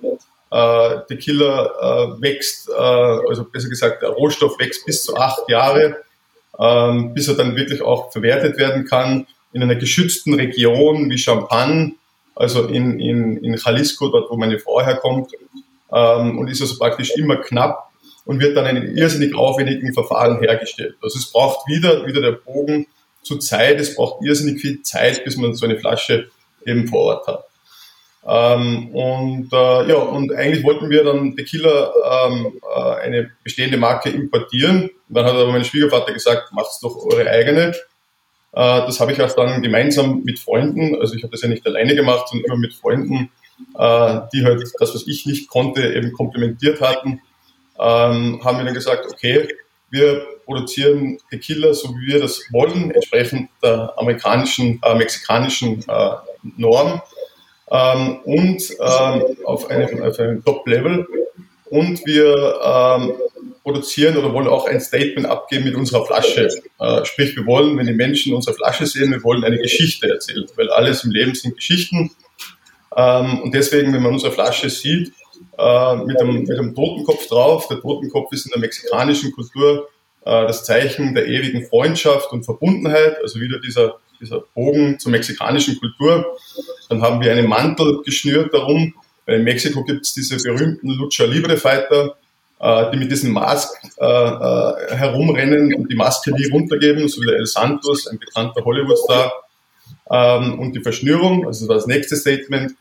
Äh, 0.50 1.00
Tequila 1.08 2.16
äh, 2.18 2.22
wächst, 2.22 2.70
also 2.72 3.44
besser 3.44 3.70
gesagt, 3.70 4.02
der 4.02 4.10
Rohstoff 4.10 4.58
wächst 4.60 4.86
bis 4.88 5.04
zu 5.04 5.16
acht 5.16 5.48
Jahre, 5.50 5.98
ähm, 6.60 7.14
bis 7.14 7.28
er 7.28 7.36
dann 7.36 7.56
wirklich 7.56 7.84
auch 7.84 8.12
verwertet 8.12 8.58
werden 8.58 8.86
kann 8.86 9.28
in 9.54 9.62
einer 9.62 9.76
geschützten 9.76 10.34
Region 10.34 11.10
wie 11.12 11.18
Champagne, 11.18 11.94
also 12.42 12.66
in, 12.66 13.00
in, 13.00 13.38
in 13.38 13.56
Jalisco, 13.56 14.10
dort 14.10 14.32
wo 14.32 14.36
meine 14.36 14.58
Frau 14.58 14.82
herkommt, 14.82 15.32
ähm, 15.94 16.40
und 16.40 16.48
ist 16.48 16.62
also 16.62 16.78
praktisch 16.80 17.12
immer 17.16 17.38
knapp 17.38 17.92
und 18.26 18.40
wird 18.40 18.58
dann 18.58 18.76
in 18.76 18.98
irrsinnig 18.98 19.36
aufwendigen 19.36 19.94
Verfahren 19.94 20.40
hergestellt. 20.40 20.96
Also 21.02 21.20
es 21.20 21.32
braucht 21.32 21.68
wieder, 21.68 22.06
wieder 22.08 22.22
der 22.22 22.32
Bogen 22.32 22.88
zu 23.22 23.38
Zeit. 23.38 23.80
Es 23.80 23.96
braucht 23.96 24.24
irrsinnig 24.26 24.60
viel 24.60 24.82
Zeit, 24.82 25.24
bis 25.24 25.38
man 25.38 25.54
so 25.54 25.66
eine 25.66 25.78
Flasche 25.78 26.30
eben 26.66 26.88
vor 26.88 27.02
Ort 27.02 27.28
hat. 27.28 27.46
Ähm, 28.28 28.90
und 28.94 29.50
äh, 29.52 29.88
ja, 29.90 29.96
und 29.96 30.34
eigentlich 30.34 30.64
wollten 30.64 30.90
wir 30.90 31.04
dann 31.04 31.36
Tequila 31.36 31.92
ähm, 32.28 32.60
äh, 32.76 32.96
eine 33.02 33.32
bestehende 33.44 33.78
Marke 33.78 34.10
importieren. 34.10 34.90
Dann 35.10 35.26
hat 35.26 35.34
aber 35.34 35.52
mein 35.52 35.66
Schwiegervater 35.66 36.14
gesagt, 36.14 36.54
macht's 36.54 36.80
doch 36.80 36.96
eure 37.06 37.30
eigene. 37.30 37.74
Äh, 38.53 38.86
das 38.86 39.00
habe 39.00 39.12
ich 39.12 39.21
auch 39.21 39.31
dann 39.33 39.62
gemeinsam 39.62 40.21
mit 40.24 40.39
Freunden, 40.39 41.00
also 41.00 41.15
ich 41.15 41.24
habe 41.24 41.31
das 41.31 41.42
ja 41.42 41.50
nicht 41.50 41.65
alleine 41.65 41.95
gemacht, 41.95 42.27
sondern 42.27 42.45
immer 42.45 42.57
mit 42.57 42.74
Freunden, 42.74 43.31
äh, 43.77 44.19
die 44.33 44.44
halt 44.44 44.62
das, 44.80 44.94
was 44.94 45.07
ich 45.07 45.25
nicht 45.25 45.50
konnte, 45.50 45.94
eben 45.94 46.12
komplementiert 46.12 46.81
hatten, 46.81 47.21
ähm, 47.80 48.42
haben 48.44 48.57
wir 48.57 48.65
dann 48.65 48.74
gesagt, 48.74 49.06
okay, 49.12 49.48
wir 49.89 50.25
produzieren 50.45 51.18
Tequila, 51.30 51.74
so 51.74 51.89
wie 51.89 52.13
wir 52.13 52.19
das 52.19 52.42
wollen, 52.51 52.92
entsprechend 52.92 53.50
der 53.63 53.94
amerikanischen, 53.98 54.80
äh, 54.83 54.95
mexikanischen 54.95 55.83
äh, 55.88 56.12
Norm 56.57 57.01
ähm, 57.69 58.19
und 58.24 58.71
ähm, 58.80 59.24
auf 59.45 59.69
einem, 59.69 60.04
auf 60.04 60.19
einem 60.19 60.44
Top-Level. 60.44 61.07
Und 61.69 62.06
wir 62.06 62.59
ähm, 62.63 63.13
produzieren 63.63 64.18
oder 64.18 64.34
wollen 64.34 64.48
auch 64.48 64.66
ein 64.66 64.80
Statement 64.80 65.28
abgeben 65.28 65.66
mit 65.66 65.76
unserer 65.76 66.06
Flasche. 66.06 66.50
Äh, 66.80 67.06
sprich, 67.06 67.35
wir 67.35 67.45
wollen, 67.45 67.78
wenn 67.78 67.88
die 67.88 67.94
Menschen 67.94 68.33
unsere 68.33 68.56
Flasche 68.56 68.85
sehen, 68.85 69.12
wir 69.12 69.24
wollen 69.24 69.44
eine 69.44 69.57
Geschichte 69.57 70.09
erzählen, 70.09 70.45
weil 70.56 70.69
alles 70.69 71.04
im 71.04 71.12
Leben 71.12 71.35
sind 71.35 71.56
Geschichten. 71.56 72.12
Ähm, 72.95 73.42
und 73.42 73.54
deswegen, 73.54 73.94
wenn 73.94 74.02
man 74.02 74.14
unsere 74.14 74.31
Flasche 74.31 74.69
sieht, 74.69 75.14
äh, 75.57 75.95
mit, 75.95 76.19
einem, 76.19 76.44
mit 76.44 76.57
einem 76.57 76.76
Totenkopf 76.76 77.28
drauf, 77.28 77.68
der 77.68 77.80
Totenkopf 77.80 78.31
ist 78.31 78.45
in 78.45 78.52
der 78.52 78.62
mexikanischen 78.62 79.31
Kultur 79.31 79.90
äh, 80.26 80.47
das 80.47 80.64
Zeichen 80.64 81.14
der 81.14 81.28
ewigen 81.28 81.66
Freundschaft 81.66 82.31
und 82.31 82.44
Verbundenheit, 82.44 83.18
also 83.21 83.40
wieder 83.40 83.59
dieser, 83.59 83.97
dieser 84.19 84.44
Bogen 84.54 85.00
zur 85.00 85.12
mexikanischen 85.12 85.80
Kultur. 85.80 86.38
Dann 86.90 87.02
haben 87.02 87.21
wir 87.21 87.31
einen 87.31 87.47
Mantel 87.47 88.02
geschnürt 88.04 88.54
darum. 88.54 88.94
In 89.28 89.44
Mexiko 89.44 89.83
gibt 89.83 90.06
es 90.06 90.14
diese 90.14 90.38
berühmten 90.38 90.90
Lucha 90.90 91.26
Libre 91.26 91.57
Fighter, 91.57 92.18
die 92.91 92.97
mit 92.97 93.11
diesem 93.11 93.31
Mask 93.31 93.73
äh, 93.99 94.06
äh, 94.06 94.95
herumrennen 94.95 95.73
und 95.73 95.89
die 95.89 95.95
Maske 95.95 96.31
nie 96.31 96.49
runtergeben, 96.51 97.07
so 97.07 97.21
wie 97.21 97.27
der 97.27 97.37
El 97.37 97.45
Santos, 97.45 98.07
ein 98.07 98.19
bekannter 98.19 98.63
Hollywood-Star. 98.63 99.31
Ähm, 100.11 100.59
und 100.59 100.73
die 100.73 100.81
Verschnürung, 100.81 101.47
also 101.47 101.61
das 101.61 101.69
war 101.69 101.75
das 101.75 101.87
nächste 101.87 102.15
Statement. 102.15 102.73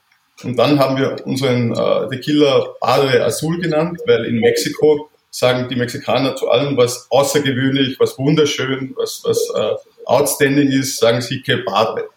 Und 0.42 0.58
dann 0.58 0.78
haben 0.78 0.96
wir 0.96 1.16
unseren 1.24 1.72
äh, 1.72 2.08
Tequila 2.08 2.74
Padre 2.80 3.24
Azul 3.24 3.60
genannt, 3.60 4.00
weil 4.06 4.24
in 4.26 4.40
Mexiko 4.40 5.10
sagen 5.30 5.68
die 5.68 5.76
Mexikaner 5.76 6.34
zu 6.36 6.50
allem, 6.50 6.76
was 6.76 7.06
außergewöhnlich, 7.10 8.00
was 8.00 8.18
wunderschön, 8.18 8.94
was, 8.96 9.22
was 9.24 9.38
outstanding 10.04 10.72
ist, 10.72 10.98
sagen 10.98 11.20
sie 11.20 11.40
que 11.40 11.58
padre. 11.58 12.08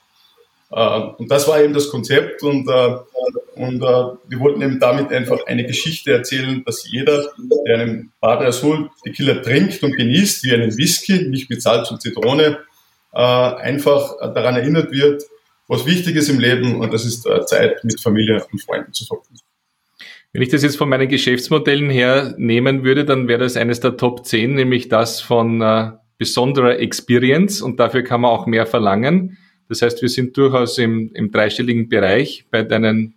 Uh, 0.75 1.13
und 1.19 1.29
das 1.29 1.47
war 1.47 1.61
eben 1.61 1.75
das 1.75 1.89
Konzept 1.89 2.41
und, 2.41 2.67
uh, 2.67 3.01
und 3.53 3.79
wir 3.81 4.39
wollten 4.39 4.63
eben 4.63 4.79
damit 4.79 5.11
einfach 5.11 5.45
eine 5.45 5.67
Geschichte 5.67 6.11
erzählen, 6.11 6.63
dass 6.65 6.89
jeder, 6.89 7.27
der 7.67 7.77
einen 7.77 8.11
Padre 8.19 8.47
Azul 8.47 8.89
Tequila 9.03 9.35
trinkt 9.35 9.83
und 9.83 9.95
genießt, 9.95 10.43
wie 10.43 10.53
einen 10.53 10.75
Whisky, 10.75 11.29
nicht 11.29 11.51
mit 11.51 11.61
Salz 11.61 11.91
und 11.91 12.01
Zitrone, 12.01 12.57
einfach 13.11 14.15
daran 14.33 14.55
erinnert 14.55 14.91
wird, 14.91 15.21
was 15.67 15.85
wichtig 15.85 16.15
ist 16.15 16.29
im 16.29 16.39
Leben 16.39 16.81
und 16.81 16.91
das 16.91 17.05
ist 17.05 17.27
Zeit 17.45 17.83
mit 17.83 18.01
Familie 18.01 18.43
und 18.51 18.59
Freunden 18.59 18.91
zu 18.91 19.05
verbringen. 19.05 19.37
Wenn 20.33 20.41
ich 20.41 20.49
das 20.49 20.63
jetzt 20.63 20.77
von 20.77 20.89
meinen 20.89 21.07
Geschäftsmodellen 21.07 21.91
her 21.91 22.33
nehmen 22.39 22.83
würde, 22.83 23.05
dann 23.05 23.27
wäre 23.27 23.41
das 23.41 23.55
eines 23.55 23.81
der 23.81 23.97
Top 23.97 24.25
10, 24.25 24.55
nämlich 24.55 24.89
das 24.89 25.21
von 25.21 25.61
äh, 25.61 25.91
besonderer 26.17 26.79
Experience 26.79 27.61
und 27.61 27.79
dafür 27.79 28.01
kann 28.01 28.21
man 28.21 28.31
auch 28.31 28.47
mehr 28.47 28.65
verlangen. 28.65 29.37
Das 29.69 29.81
heißt, 29.81 30.01
wir 30.01 30.09
sind 30.09 30.35
durchaus 30.37 30.77
im, 30.77 31.11
im 31.13 31.31
dreistelligen 31.31 31.89
Bereich 31.89 32.45
bei 32.51 32.63
deinen, 32.63 33.15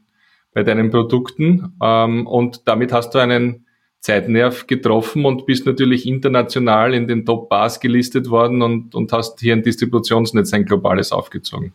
bei 0.52 0.62
deinen 0.62 0.90
Produkten 0.90 1.72
ähm, 1.82 2.26
und 2.26 2.62
damit 2.66 2.92
hast 2.92 3.14
du 3.14 3.18
einen 3.18 3.66
Zeitnerv 4.00 4.66
getroffen 4.66 5.24
und 5.24 5.46
bist 5.46 5.66
natürlich 5.66 6.06
international 6.06 6.94
in 6.94 7.08
den 7.08 7.26
Top-Bars 7.26 7.80
gelistet 7.80 8.30
worden 8.30 8.62
und, 8.62 8.94
und 8.94 9.12
hast 9.12 9.40
hier 9.40 9.52
ein 9.52 9.62
Distributionsnetz, 9.62 10.52
ein 10.52 10.64
globales 10.64 11.10
aufgezogen. 11.10 11.72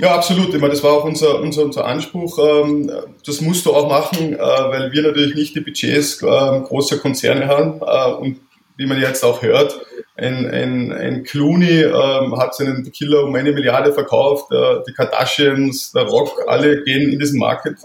Ja, 0.00 0.14
absolut. 0.14 0.54
Ich 0.54 0.60
meine, 0.60 0.74
das 0.74 0.84
war 0.84 0.92
auch 0.92 1.04
unser, 1.04 1.40
unser, 1.40 1.64
unser 1.64 1.84
Anspruch. 1.84 2.38
Ähm, 2.38 2.90
das 3.26 3.40
musst 3.40 3.66
du 3.66 3.74
auch 3.74 3.88
machen, 3.88 4.34
äh, 4.34 4.38
weil 4.38 4.92
wir 4.92 5.02
natürlich 5.02 5.34
nicht 5.34 5.56
die 5.56 5.60
Budgets 5.60 6.22
ähm, 6.22 6.62
großer 6.64 6.98
Konzerne 6.98 7.48
haben. 7.48 7.80
Äh, 7.80 8.12
und 8.20 8.40
wie 8.76 8.86
man 8.86 9.00
jetzt 9.00 9.24
auch 9.24 9.42
hört, 9.42 9.80
ein, 10.18 10.50
ein, 10.50 10.92
ein 10.92 11.22
Clooney 11.24 11.82
ähm, 11.82 12.36
hat 12.36 12.54
seinen 12.54 12.84
Tequila 12.84 13.20
um 13.20 13.34
eine 13.34 13.52
Milliarde 13.52 13.92
verkauft, 13.92 14.52
äh, 14.52 14.82
die 14.86 14.92
Kardashians, 14.92 15.92
der 15.92 16.04
Rock, 16.04 16.42
alle 16.46 16.82
gehen 16.82 17.12
in 17.12 17.18
diesen 17.18 17.38
Market, 17.38 17.76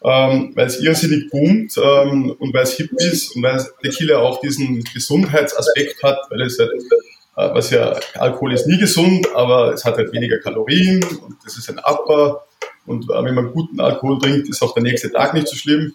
weil 0.00 0.66
es 0.66 0.80
irrsinnig 0.80 1.30
boomt 1.30 1.78
und 1.78 2.52
weil 2.52 2.62
es 2.64 2.74
hip 2.74 2.92
ist 2.92 3.34
und 3.34 3.42
weil 3.42 3.64
Tequila 3.82 4.18
auch 4.18 4.38
diesen 4.38 4.84
Gesundheitsaspekt 4.92 6.02
hat, 6.02 6.18
weil 6.28 6.42
es 6.42 6.58
halt 6.58 6.72
äh, 7.36 7.50
was 7.52 7.70
ja, 7.70 7.98
Alkohol 8.14 8.52
ist 8.52 8.66
nie 8.66 8.78
gesund, 8.78 9.26
aber 9.34 9.72
es 9.72 9.84
hat 9.84 9.96
halt 9.96 10.12
weniger 10.12 10.38
Kalorien 10.38 11.02
und 11.02 11.36
das 11.44 11.56
ist 11.56 11.68
ein 11.68 11.78
Upper. 11.78 12.44
Und 12.86 13.04
äh, 13.10 13.24
wenn 13.24 13.34
man 13.34 13.52
guten 13.52 13.80
Alkohol 13.80 14.18
trinkt, 14.18 14.48
ist 14.48 14.62
auch 14.62 14.74
der 14.74 14.82
nächste 14.82 15.10
Tag 15.10 15.34
nicht 15.34 15.48
so 15.48 15.56
schlimm. 15.56 15.94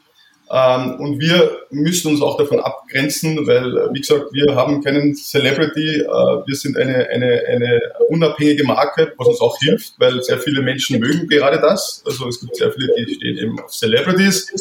Ähm, 0.51 1.00
und 1.00 1.20
wir 1.20 1.60
müssen 1.70 2.12
uns 2.12 2.22
auch 2.22 2.38
davon 2.38 2.60
abgrenzen, 2.60 3.46
weil, 3.46 3.77
äh, 3.77 3.94
wie 3.94 4.00
gesagt, 4.00 4.34
wir 4.34 4.56
haben 4.56 4.84
keinen 4.84 5.13
Celebrity, 5.15 6.01
wir 6.01 6.56
sind 6.56 6.75
eine, 6.77 7.08
eine, 7.08 7.44
eine 7.48 7.82
unabhängige 8.10 8.63
Marke, 8.63 9.13
was 9.18 9.27
uns 9.27 9.41
auch 9.41 9.58
hilft, 9.60 9.94
weil 10.00 10.24
sehr 10.24 10.39
viele 10.39 10.62
Menschen 10.62 11.00
mögen 11.00 11.27
gerade 11.27 11.60
das. 11.60 12.01
Also 12.06 12.27
es 12.27 12.39
gibt 12.39 12.56
sehr 12.56 12.72
viele, 12.72 12.94
die 12.98 13.13
stehen 13.15 13.38
eben 13.38 13.60
auf 13.60 13.72
Celebrities. 13.72 14.51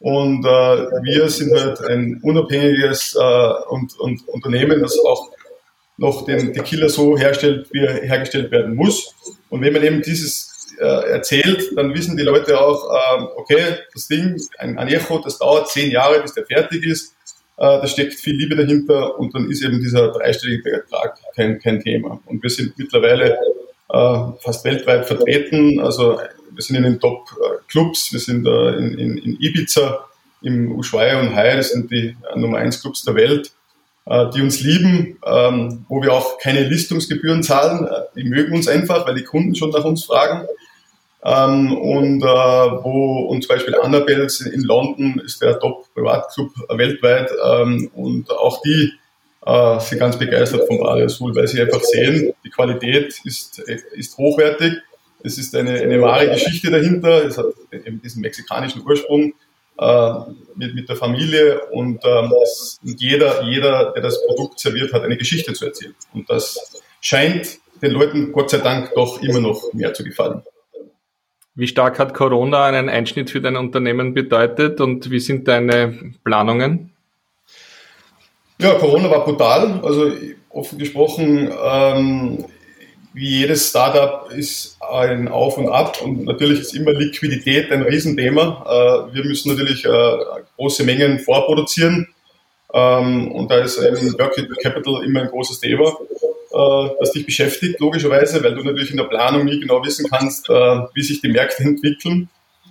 Und 0.00 0.44
äh, 0.44 0.48
wir 0.48 1.28
sind 1.28 1.52
halt 1.52 1.80
ein 1.82 2.20
unabhängiges 2.22 3.14
äh, 3.14 3.68
und, 3.70 3.98
und 4.00 4.28
Unternehmen, 4.28 4.80
das 4.82 4.98
auch 4.98 5.30
noch 5.96 6.24
den 6.24 6.52
Tequila 6.52 6.88
so 6.88 7.16
herstellt, 7.16 7.68
wie 7.70 7.84
er 7.84 8.02
hergestellt 8.02 8.50
werden 8.50 8.74
muss. 8.74 9.14
Und 9.48 9.62
wenn 9.62 9.72
man 9.72 9.84
eben 9.84 10.02
dieses 10.02 10.51
äh, 10.78 11.10
erzählt, 11.10 11.76
dann 11.76 11.94
wissen 11.94 12.16
die 12.16 12.22
Leute 12.22 12.60
auch, 12.60 12.90
äh, 12.92 13.22
okay, 13.36 13.76
das 13.92 14.08
Ding, 14.08 14.40
ein 14.58 14.78
Anejo, 14.78 15.18
das 15.22 15.38
dauert 15.38 15.68
zehn 15.68 15.90
Jahre, 15.90 16.20
bis 16.20 16.34
der 16.34 16.46
fertig 16.46 16.84
ist. 16.84 17.14
Äh, 17.58 17.80
da 17.80 17.86
steckt 17.86 18.14
viel 18.14 18.34
Liebe 18.34 18.56
dahinter 18.56 19.18
und 19.18 19.34
dann 19.34 19.50
ist 19.50 19.62
eben 19.62 19.80
dieser 19.80 20.10
dreistellige 20.10 20.62
Betrag 20.62 21.18
kein, 21.36 21.60
kein 21.60 21.80
Thema. 21.80 22.20
Und 22.26 22.42
wir 22.42 22.50
sind 22.50 22.76
mittlerweile 22.78 23.38
äh, 23.90 24.18
fast 24.40 24.64
weltweit 24.64 25.06
vertreten. 25.06 25.78
Also 25.80 26.18
wir 26.50 26.62
sind 26.62 26.76
in 26.76 26.82
den 26.84 27.00
Top-Clubs, 27.00 28.12
wir 28.12 28.20
sind 28.20 28.46
äh, 28.46 28.70
in, 28.76 28.98
in, 28.98 29.18
in 29.18 29.36
Ibiza, 29.40 30.06
im 30.42 30.72
Ushuaia 30.72 31.20
und 31.20 31.36
Hai, 31.36 31.56
das 31.56 31.70
sind 31.70 31.90
die 31.92 32.16
Nummer 32.34 32.58
1 32.58 32.80
Clubs 32.80 33.04
der 33.04 33.14
Welt. 33.14 33.52
Die 34.34 34.40
uns 34.40 34.60
lieben, 34.60 35.16
ähm, 35.24 35.84
wo 35.88 36.02
wir 36.02 36.12
auch 36.12 36.36
keine 36.38 36.64
Listungsgebühren 36.64 37.44
zahlen. 37.44 37.88
Die 38.16 38.24
mögen 38.24 38.52
uns 38.52 38.66
einfach, 38.66 39.06
weil 39.06 39.14
die 39.14 39.22
Kunden 39.22 39.54
schon 39.54 39.70
nach 39.70 39.84
uns 39.84 40.06
fragen. 40.06 40.48
Ähm, 41.24 41.72
und 41.76 42.22
äh, 42.22 42.26
wo 42.26 43.26
und 43.28 43.42
zum 43.42 43.54
Beispiel 43.54 43.76
Annabels 43.76 44.40
in 44.40 44.62
London 44.62 45.22
ist 45.24 45.40
der 45.40 45.58
Top-Privatclub 45.60 46.50
weltweit 46.70 47.30
ähm, 47.44 47.90
und 47.94 48.30
auch 48.32 48.60
die 48.62 48.92
äh, 49.46 49.80
sind 49.80 49.98
ganz 49.98 50.18
begeistert 50.18 50.66
vom 50.66 50.78
Bar 50.78 50.96
Azul, 50.96 51.34
weil 51.36 51.46
sie 51.46 51.60
einfach 51.60 51.82
sehen, 51.82 52.32
die 52.44 52.50
Qualität 52.50 53.20
ist, 53.24 53.60
ist 53.60 54.18
hochwertig, 54.18 54.74
es 55.22 55.38
ist 55.38 55.54
eine, 55.54 55.80
eine 55.80 56.00
wahre 56.00 56.28
Geschichte 56.28 56.70
dahinter, 56.70 57.24
es 57.24 57.38
hat 57.38 57.46
eben 57.72 58.02
diesen 58.02 58.20
mexikanischen 58.20 58.82
Ursprung 58.84 59.32
äh, 59.78 60.12
mit, 60.56 60.74
mit 60.74 60.88
der 60.88 60.96
Familie 60.96 61.60
und 61.70 62.00
ähm, 62.04 62.32
jeder, 62.82 63.42
jeder, 63.44 63.92
der 63.92 64.02
das 64.02 64.24
Produkt 64.26 64.58
serviert, 64.58 64.92
hat 64.92 65.02
eine 65.02 65.16
Geschichte 65.16 65.52
zu 65.52 65.66
erzählen. 65.66 65.94
Und 66.12 66.28
das 66.28 66.82
scheint 67.00 67.58
den 67.80 67.92
Leuten 67.92 68.32
Gott 68.32 68.50
sei 68.50 68.58
Dank 68.58 68.92
doch 68.94 69.22
immer 69.22 69.40
noch 69.40 69.72
mehr 69.72 69.94
zu 69.94 70.04
gefallen. 70.04 70.42
Wie 71.54 71.66
stark 71.66 71.98
hat 71.98 72.14
Corona 72.14 72.64
einen 72.64 72.88
Einschnitt 72.88 73.30
für 73.30 73.42
dein 73.42 73.56
Unternehmen 73.56 74.14
bedeutet 74.14 74.80
und 74.80 75.10
wie 75.10 75.20
sind 75.20 75.48
deine 75.48 76.14
Planungen? 76.24 76.90
Ja, 78.58 78.74
Corona 78.74 79.10
war 79.10 79.24
brutal. 79.24 79.80
Also 79.82 80.12
offen 80.48 80.78
gesprochen, 80.78 81.52
ähm, 81.62 82.44
wie 83.12 83.40
jedes 83.40 83.68
Startup 83.68 84.30
ist 84.32 84.78
ein 84.80 85.28
Auf 85.28 85.58
und 85.58 85.68
Ab 85.68 86.00
und 86.02 86.24
natürlich 86.24 86.60
ist 86.60 86.74
immer 86.74 86.92
Liquidität 86.92 87.70
ein 87.70 87.82
Riesenthema. 87.82 88.64
Äh, 89.10 89.14
wir 89.14 89.24
müssen 89.24 89.50
natürlich 89.50 89.84
äh, 89.84 90.18
große 90.56 90.84
Mengen 90.84 91.18
vorproduzieren 91.18 92.08
ähm, 92.72 93.30
und 93.32 93.50
da 93.50 93.58
ist 93.58 93.78
eben 93.78 94.18
Working 94.18 94.48
Capital 94.62 95.04
immer 95.04 95.22
ein 95.22 95.28
großes 95.28 95.60
Thema, 95.60 95.94
äh, 96.52 96.90
das 97.00 97.12
dich 97.12 97.26
beschäftigt, 97.26 97.80
logischerweise, 97.80 98.42
weil 98.42 98.54
du 98.54 98.62
natürlich 98.62 98.90
in 98.90 98.96
der 98.96 99.04
Planung 99.04 99.44
nie 99.44 99.60
genau 99.60 99.84
wissen 99.84 100.08
kannst, 100.10 100.48
wie 100.48 101.02
sich 101.02 101.20
die 101.20 101.28
Märkte 101.28 101.62
entwickeln, 101.64 102.28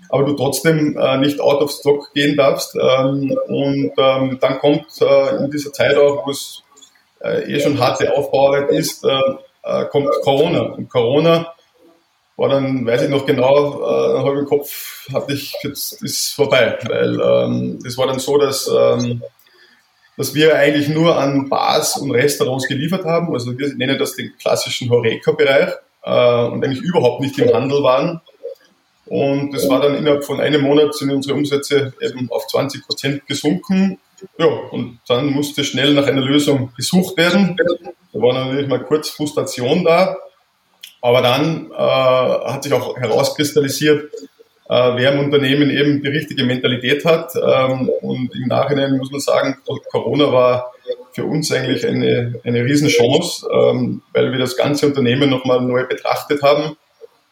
aber 0.10 0.26
du 0.26 0.34
trotzdem 0.34 0.98
nicht 1.20 1.40
out 1.40 1.62
of 1.62 1.72
stock 1.72 2.14
gehen 2.14 2.36
darfst. 2.38 2.76
Ähm, 2.76 3.38
und 3.48 3.92
ähm, 3.98 4.38
dann 4.40 4.60
kommt 4.60 4.88
in 5.40 5.52
dieser 5.52 5.72
Zeit 5.74 5.96
auch, 5.98 6.26
wo 6.26 6.32
es 6.32 6.64
eh 7.24 7.60
schon 7.60 7.80
harte 7.80 8.16
Aufbauarbeit 8.16 8.70
ist, 8.72 9.06
äh, 9.64 9.86
kommt 9.86 10.10
Corona. 10.24 10.62
Und 10.62 10.90
Corona 10.90 11.54
war 12.36 12.50
dann, 12.50 12.86
weiß 12.86 13.04
ich 13.04 13.10
noch 13.10 13.26
genau, 13.26 13.82
äh, 13.82 14.16
einen 14.16 14.26
halben 14.26 14.46
Kopf 14.46 15.08
hatte 15.14 15.34
ich, 15.34 15.54
jetzt 15.64 16.02
ist 16.02 16.34
vorbei. 16.34 16.78
Weil 16.84 17.14
ähm, 17.14 17.80
war 17.98 18.08
dann 18.08 18.20
so, 18.20 18.38
dass, 18.38 18.68
ähm, 18.68 19.22
dass 20.18 20.34
wir 20.34 20.56
eigentlich 20.56 20.89
nur 20.89 21.18
an 21.18 21.50
Bars 21.50 21.98
und 21.98 22.12
Restaurants 22.12 22.68
geliefert 22.68 23.06
haben. 23.06 23.34
Also 23.34 23.58
wir 23.58 23.74
nennen 23.75 23.98
das 23.98 24.15
den 24.15 24.34
klassischen 24.38 24.89
Horeca-Bereich 24.89 25.74
äh, 26.03 26.46
und 26.46 26.63
eigentlich 26.63 26.82
überhaupt 26.82 27.22
nicht 27.22 27.38
im 27.39 27.53
Handel 27.53 27.84
waren. 27.84 28.22
Und 29.06 29.51
das 29.51 29.68
war 29.68 29.82
dann 29.82 29.96
innerhalb 29.96 30.24
von 30.24 30.39
einem 30.39 30.62
Monat 30.62 30.96
sind 30.96 31.12
unsere 31.12 31.36
Umsätze 31.36 31.94
eben 32.01 32.32
auf 32.32 32.48
20 32.48 32.86
Prozent 32.86 33.27
gesunken. 33.27 34.00
Ja, 34.38 34.46
und 34.46 35.00
dann 35.08 35.27
musste 35.32 35.63
schnell 35.63 35.94
nach 35.94 36.08
einer 36.08 36.22
Lösung 36.22 36.72
gesucht 36.77 37.18
werden. 37.18 37.58
Da 38.13 38.22
war 38.22 38.34
natürlich 38.34 38.68
mal 38.68 38.84
kurz 38.84 39.10
Frustration 39.10 39.84
da. 39.84 40.18
Aber 41.01 41.22
dann 41.22 41.72
äh, 41.72 41.75
hat 41.75 42.63
sich 42.63 42.72
auch 42.74 42.96
herauskristallisiert, 42.96 44.12
wer 44.74 45.13
im 45.13 45.20
Unternehmen 45.20 45.70
eben 45.70 46.01
die 46.01 46.10
richtige 46.10 46.44
Mentalität 46.44 47.04
hat. 47.06 47.34
Ähm, 47.36 47.90
und 48.01 48.34
im 48.34 48.48
Nachhinein 48.48 48.98
muss 48.98 49.12
man 49.12 49.20
sagen, 49.20 49.58
Corona 49.92 50.32
war 50.32 50.74
für 51.13 51.25
uns 51.25 51.51
eigentlich 51.51 51.86
eine, 51.86 52.40
eine 52.44 52.63
Riesenchance, 52.63 53.46
ähm, 53.51 54.01
weil 54.13 54.32
wir 54.32 54.40
das 54.40 54.56
ganze 54.56 54.88
Unternehmen 54.88 55.30
nochmal 55.30 55.62
neu 55.62 55.86
betrachtet 55.86 56.42
haben, 56.42 56.78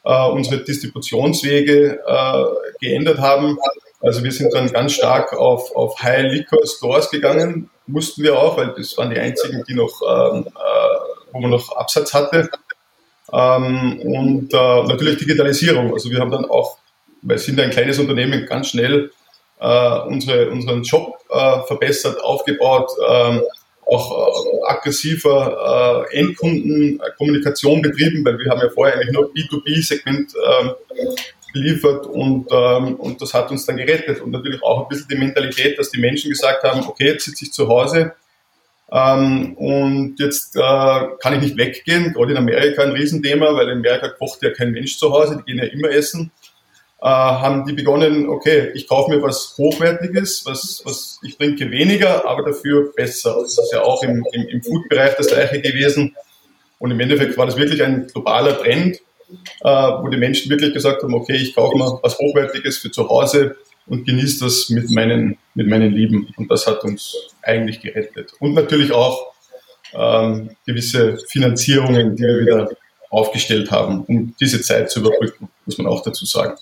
äh, 0.04 0.30
unsere 0.30 0.64
Distributionswege 0.64 2.00
äh, 2.06 2.44
geändert 2.82 3.20
haben 3.20 3.58
also 4.02 4.24
wir 4.24 4.32
sind 4.32 4.54
dann 4.54 4.72
ganz 4.72 4.94
stark 4.94 5.34
auf, 5.34 5.76
auf 5.76 6.02
High 6.02 6.32
Liquor 6.32 6.66
Stores 6.66 7.10
gegangen, 7.10 7.70
mussten 7.86 8.24
wir 8.24 8.40
auch, 8.40 8.58
weil 8.58 8.74
das 8.78 8.98
waren 8.98 9.10
die 9.10 9.20
einzigen, 9.20 9.64
die 9.68 9.74
noch, 9.74 10.02
ähm, 10.02 10.48
äh, 10.48 11.32
wo 11.34 11.40
man 11.40 11.52
noch 11.52 11.76
Absatz 11.76 12.14
hatte. 12.14 12.50
Ähm, 13.32 14.00
und 14.02 14.54
äh, 14.54 14.84
natürlich 14.84 15.18
Digitalisierung. 15.18 15.94
Also 15.94 16.10
wir 16.10 16.20
haben 16.20 16.32
dann 16.32 16.46
auch, 16.46 16.78
weil 17.22 17.38
sind 17.38 17.60
ein 17.60 17.70
kleines 17.70 18.00
Unternehmen, 18.00 18.46
ganz 18.46 18.70
schnell 18.70 19.12
äh, 19.60 20.00
unsere, 20.08 20.50
unseren 20.50 20.84
Job 20.84 21.18
äh, 21.30 21.62
verbessert, 21.68 22.22
aufgebaut, 22.22 22.92
ähm, 23.10 23.42
auch 23.86 24.12
äh, 24.12 24.72
aggressiver 24.72 26.08
äh, 26.12 26.18
Endkundenkommunikation 26.20 27.82
betrieben, 27.82 28.24
weil 28.24 28.38
wir 28.38 28.52
haben 28.52 28.62
ja 28.62 28.70
vorher 28.70 28.96
eigentlich 28.96 29.12
nur 29.12 29.34
B2B-Segment 29.34 30.34
ähm, 30.36 30.72
geliefert 31.54 32.06
und, 32.06 32.48
ähm, 32.52 32.96
und 32.96 33.22
das 33.22 33.34
hat 33.34 33.50
uns 33.52 33.66
dann 33.66 33.78
gerettet. 33.78 34.22
Und 34.22 34.32
natürlich 34.32 34.62
auch 34.62 34.84
ein 34.84 34.88
bisschen 34.88 35.08
die 35.10 35.18
Mentalität, 35.18 35.80
dass 35.80 35.90
die 35.90 36.00
Menschen 36.00 36.30
gesagt 36.30 36.64
haben, 36.64 36.86
okay, 36.88 37.08
jetzt 37.08 37.26
sitze 37.26 37.46
ich 37.46 37.52
zu 37.52 37.68
Hause 37.68 38.14
ähm, 38.92 39.54
und 39.56 40.20
jetzt 40.20 40.56
äh, 40.56 40.60
kann 41.20 41.34
ich 41.36 41.42
nicht 41.42 41.58
weggehen. 41.58 42.14
Gerade 42.14 42.32
in 42.32 42.38
Amerika 42.38 42.84
ein 42.84 42.92
Riesenthema, 42.92 43.54
weil 43.56 43.70
in 43.70 43.80
Amerika 43.80 44.10
kocht 44.10 44.42
ja 44.42 44.52
kein 44.52 44.72
Mensch 44.72 44.98
zu 44.98 45.12
Hause, 45.12 45.38
die 45.38 45.52
gehen 45.52 45.64
ja 45.64 45.72
immer 45.72 45.90
essen. 45.90 46.32
Äh, 47.02 47.08
haben 47.08 47.66
die 47.66 47.74
begonnen, 47.74 48.28
okay, 48.28 48.72
ich 48.74 48.88
kaufe 48.88 49.12
mir 49.12 49.22
was 49.22 49.56
Hochwertiges, 49.58 50.44
was, 50.46 50.82
was 50.84 51.20
ich 51.24 51.38
trinke 51.38 51.72
weniger, 51.72 52.28
aber 52.28 52.44
dafür 52.44 52.92
besser. 52.94 53.38
Das 53.42 53.58
ist 53.58 53.72
ja 53.72 53.82
auch 53.82 54.04
im, 54.04 54.26
im, 54.34 54.48
im 54.48 54.62
Food-Bereich 54.64 55.16
das 55.16 55.28
gleiche 55.28 55.62
gewesen. 55.62 56.16
Und 56.78 56.92
im 56.92 57.00
Endeffekt 57.00 57.38
war 57.38 57.46
das 57.46 57.58
wirklich 57.58 57.84
ein 57.84 58.08
globaler 58.08 58.58
Trend 58.62 59.00
äh, 59.62 59.70
wo 59.70 60.08
die 60.08 60.18
Menschen 60.18 60.50
wirklich 60.50 60.74
gesagt 60.74 61.04
haben, 61.04 61.14
okay, 61.14 61.36
ich 61.36 61.56
kaufe 61.56 61.78
mir 61.78 62.00
was 62.02 62.18
Hochwertiges 62.18 62.80
für 62.80 62.92
zu 62.92 63.08
Hause 63.10 63.58
und 63.88 64.06
genieße 64.06 64.44
das 64.44 64.70
mit 64.70 64.90
meinen, 64.92 65.38
mit 65.56 65.68
meinen 65.68 65.94
Lieben. 65.94 66.34
Und 66.38 66.50
das 66.52 66.68
hat 66.68 66.84
uns 66.84 67.16
eigentlich 67.42 67.82
gerettet. 67.82 68.34
Und 68.40 68.54
natürlich 68.54 68.92
auch 68.92 69.34
ähm, 69.94 70.52
gewisse 70.66 71.18
Finanzierungen, 71.28 72.16
die 72.16 72.24
wir 72.24 72.42
wieder 72.42 72.70
aufgestellt 73.10 73.72
haben, 73.72 74.04
um 74.06 74.36
diese 74.40 74.62
Zeit 74.62 74.92
zu 74.92 75.00
überbrücken, 75.00 75.50
muss 75.66 75.78
man 75.78 75.88
auch 75.88 76.04
dazu 76.04 76.26
sagen. 76.26 76.56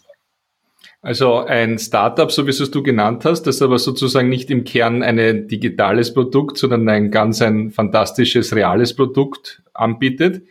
Also 1.07 1.37
ein 1.37 1.79
Startup, 1.79 2.29
so 2.29 2.47
wie 2.47 2.49
es 2.49 2.69
du 2.69 2.83
genannt 2.83 3.23
hast, 3.23 3.43
das 3.43 3.61
aber 3.61 3.79
sozusagen 3.79 4.27
nicht 4.27 4.51
im 4.51 4.65
Kern 4.65 5.03
ein 5.03 5.47
digitales 5.47 6.13
Produkt, 6.13 6.57
sondern 6.57 6.89
ein 6.89 7.11
ganz 7.11 7.41
ein 7.41 7.71
fantastisches, 7.71 8.53
reales 8.53 8.93
Produkt 8.93 9.61
anbietet, 9.73 10.41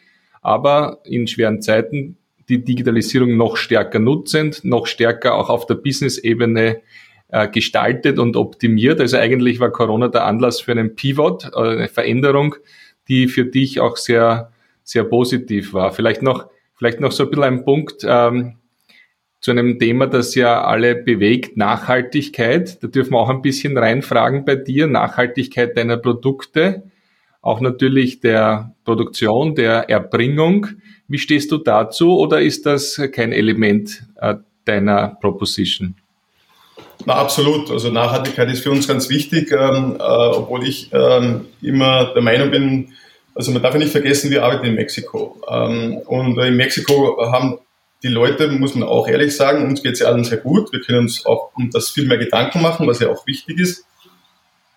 aber 0.41 1.01
in 1.05 1.27
schweren 1.27 1.61
Zeiten 1.61 2.17
die 2.49 2.65
Digitalisierung 2.65 3.37
noch 3.37 3.59
stärker 3.59 3.99
nutzend, 3.99 4.65
noch 4.65 4.87
stärker 4.87 5.35
auch 5.35 5.51
auf 5.51 5.67
der 5.67 5.75
Business-Ebene 5.75 6.81
äh, 7.29 7.49
gestaltet 7.49 8.19
und 8.19 8.35
optimiert. 8.35 8.99
Also 8.99 9.19
eigentlich 9.19 9.61
war 9.61 9.71
Corona 9.71 10.09
der 10.09 10.25
Anlass 10.25 10.63
für 10.63 10.73
einen 10.73 10.95
Pivot, 10.95 11.51
äh, 11.55 11.59
eine 11.59 11.89
Veränderung, 11.89 12.55
die 13.09 13.29
für 13.29 13.45
dich 13.45 13.81
auch 13.81 13.99
sehr, 13.99 14.53
sehr 14.85 15.05
positiv 15.05 15.75
war. 15.75 15.93
Vielleicht 15.93 16.23
noch, 16.23 16.47
vielleicht 16.77 17.01
noch 17.01 17.13
so 17.13 17.25
ein 17.25 17.29
bisschen 17.29 17.45
ein 17.45 17.65
Punkt 17.67 18.07
ähm, 18.09 18.55
zu 19.41 19.51
einem 19.51 19.79
Thema, 19.79 20.07
das 20.07 20.35
ja 20.35 20.63
alle 20.65 20.95
bewegt, 20.95 21.57
Nachhaltigkeit. 21.57 22.83
Da 22.83 22.89
dürfen 22.89 23.13
wir 23.13 23.19
auch 23.19 23.29
ein 23.29 23.43
bisschen 23.43 23.77
reinfragen 23.77 24.45
bei 24.45 24.57
dir, 24.57 24.87
Nachhaltigkeit 24.87 25.77
deiner 25.77 25.97
Produkte, 25.97 26.83
auch 27.43 27.61
natürlich 27.61 28.21
der 28.21 28.75
Produktion, 28.85 29.55
der 29.55 29.89
Erbringung. 29.89 30.67
Wie 31.07 31.19
stehst 31.19 31.53
du 31.53 31.59
dazu 31.59 32.19
oder 32.19 32.41
ist 32.41 32.67
das 32.67 33.01
kein 33.13 33.33
Element 33.33 34.03
äh, 34.21 34.37
deiner 34.65 35.17
Proposition? 35.21 35.95
Na, 37.05 37.15
absolut. 37.15 37.71
Also 37.71 37.91
Nachhaltigkeit 37.91 38.51
ist 38.51 38.63
für 38.63 38.71
uns 38.71 38.89
ganz 38.89 39.09
wichtig, 39.09 39.53
ähm, 39.53 39.97
äh, 39.99 40.03
obwohl 40.03 40.67
ich 40.67 40.91
ähm, 40.93 41.47
immer 41.63 42.13
der 42.15 42.23
Meinung 42.23 42.51
bin, 42.51 42.89
also 43.35 43.53
man 43.53 43.63
darf 43.63 43.75
ja 43.75 43.81
nicht 43.81 43.93
vergessen, 43.93 44.31
wir 44.31 44.45
arbeiten 44.45 44.67
in 44.67 44.75
Mexiko. 44.75 45.37
Ähm, 45.49 45.99
und 46.07 46.39
in 46.39 46.57
Mexiko 46.57 47.19
haben 47.31 47.59
die 48.07 48.13
Leute, 48.13 48.47
muss 48.49 48.77
man 48.77 48.89
auch 48.89 49.09
ehrlich 49.09 49.37
sagen, 49.37 49.67
uns 49.67 49.83
geht 49.83 49.95
es 49.95 49.99
ja 49.99 50.07
allen 50.07 50.23
sehr 50.23 50.39
gut. 50.39 50.73
Wir 50.73 50.81
können 50.81 51.01
uns 51.01 51.27
auch 51.27 51.51
um 51.57 51.71
das 51.71 51.91
viel 51.91 52.07
mehr 52.07 52.19
Gedanken 52.19 52.63
machen, 52.63 52.87
was 52.87 53.01
ja 53.01 53.09
auch 53.09 53.27
wichtig 53.27 53.59
ist. 53.59 53.85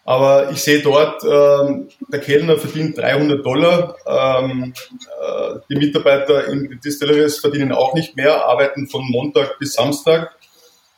Aber 0.03 0.50
ich 0.50 0.63
sehe 0.63 0.81
dort, 0.81 1.24
ähm, 1.24 1.89
der 2.12 2.19
Kellner 2.19 2.57
verdient 2.57 2.98
300 2.98 3.45
Dollar. 3.45 3.95
Ähm, 4.07 4.74
äh, 4.98 5.59
die 5.69 5.75
Mitarbeiter 5.75 6.48
in 6.48 6.79
Distilleries 6.83 7.38
verdienen 7.38 7.71
auch 7.71 7.93
nicht 7.93 8.15
mehr, 8.15 8.45
arbeiten 8.45 8.88
von 8.88 9.03
Montag 9.07 9.59
bis 9.59 9.74
Samstag. 9.74 10.36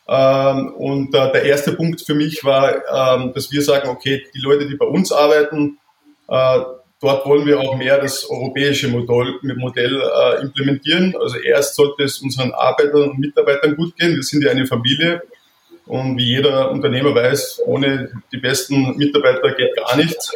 Ähm, 0.07 0.73
und 0.75 1.13
äh, 1.13 1.31
der 1.33 1.43
erste 1.43 1.73
Punkt 1.73 2.01
für 2.01 2.15
mich 2.15 2.45
war, 2.45 2.75
ähm, 3.19 3.33
dass 3.33 3.51
wir 3.51 3.61
sagen, 3.61 3.89
okay, 3.89 4.25
die 4.33 4.39
Leute, 4.39 4.65
die 4.67 4.77
bei 4.77 4.85
uns 4.85 5.11
arbeiten, 5.11 5.77
äh, 6.29 6.59
dort 7.01 7.25
wollen 7.25 7.45
wir 7.45 7.59
auch 7.59 7.75
mehr 7.75 7.97
das 7.99 8.29
europäische 8.29 8.87
Modell, 8.87 9.39
Modell 9.57 10.01
äh, 10.01 10.41
implementieren. 10.41 11.15
Also 11.19 11.37
erst 11.37 11.75
sollte 11.75 12.03
es 12.03 12.19
unseren 12.19 12.51
Arbeitern 12.51 13.09
und 13.09 13.19
Mitarbeitern 13.19 13.75
gut 13.75 13.97
gehen. 13.97 14.15
Wir 14.15 14.23
sind 14.23 14.43
ja 14.43 14.51
eine 14.51 14.67
Familie 14.67 15.21
und 15.85 16.17
wie 16.17 16.25
jeder 16.25 16.71
Unternehmer 16.71 17.13
weiß, 17.13 17.63
ohne 17.65 18.11
die 18.31 18.37
besten 18.37 18.95
Mitarbeiter 18.97 19.53
geht 19.55 19.75
gar 19.75 19.97
nichts. 19.97 20.31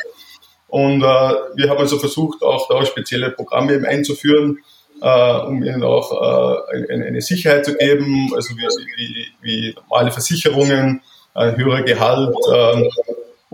Und 0.67 1.01
äh, 1.01 1.05
wir 1.05 1.69
haben 1.69 1.77
also 1.77 1.99
versucht, 1.99 2.41
auch 2.41 2.67
da 2.67 2.83
spezielle 2.85 3.31
Programme 3.31 3.75
eben 3.75 3.85
einzuführen, 3.85 4.59
äh, 5.01 5.37
um 5.45 5.63
ihnen 5.63 5.83
auch 5.83 6.11
äh, 6.11 6.91
eine, 6.91 7.05
eine, 7.05 7.21
Sicherheit 7.21 7.65
zu 7.65 7.75
geben, 7.75 8.31
also 8.35 8.55
wie, 8.57 8.67
wie, 8.97 9.27
wie 9.41 9.75
normale 9.75 10.11
Versicherungen, 10.11 11.01
ein 11.33 11.57
höherer 11.57 11.83
Gehalt 11.83 12.35
äh, 12.51 12.89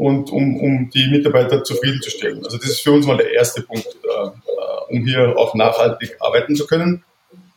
und 0.01 0.31
um, 0.31 0.59
um 0.59 0.89
die 0.89 1.07
Mitarbeiter 1.09 1.63
zufriedenzustellen. 1.63 2.43
Also 2.43 2.57
das 2.57 2.69
ist 2.69 2.81
für 2.81 2.91
uns 2.91 3.05
mal 3.05 3.17
der 3.17 3.33
erste 3.33 3.61
Punkt, 3.61 3.85
äh, 3.85 4.91
um 4.91 5.05
hier 5.05 5.37
auch 5.37 5.53
nachhaltig 5.53 6.17
arbeiten 6.19 6.55
zu 6.55 6.65
können. 6.65 7.03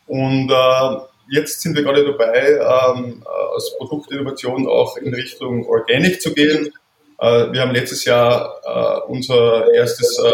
Und 0.06 0.50
äh, 0.50 0.96
jetzt 1.30 1.62
sind 1.62 1.74
wir 1.74 1.82
gerade 1.82 2.04
dabei, 2.04 2.50
ähm, 2.50 3.22
äh, 3.24 3.54
als 3.54 3.74
Produktinnovation 3.78 4.68
auch 4.68 4.98
in 4.98 5.14
Richtung 5.14 5.66
Organic 5.66 6.20
zu 6.20 6.34
gehen. 6.34 6.70
Äh, 7.18 7.50
wir 7.50 7.62
haben 7.62 7.70
letztes 7.70 8.04
Jahr 8.04 8.60
äh, 8.62 9.10
unser 9.10 9.72
erstes 9.72 10.18
äh, 10.18 10.30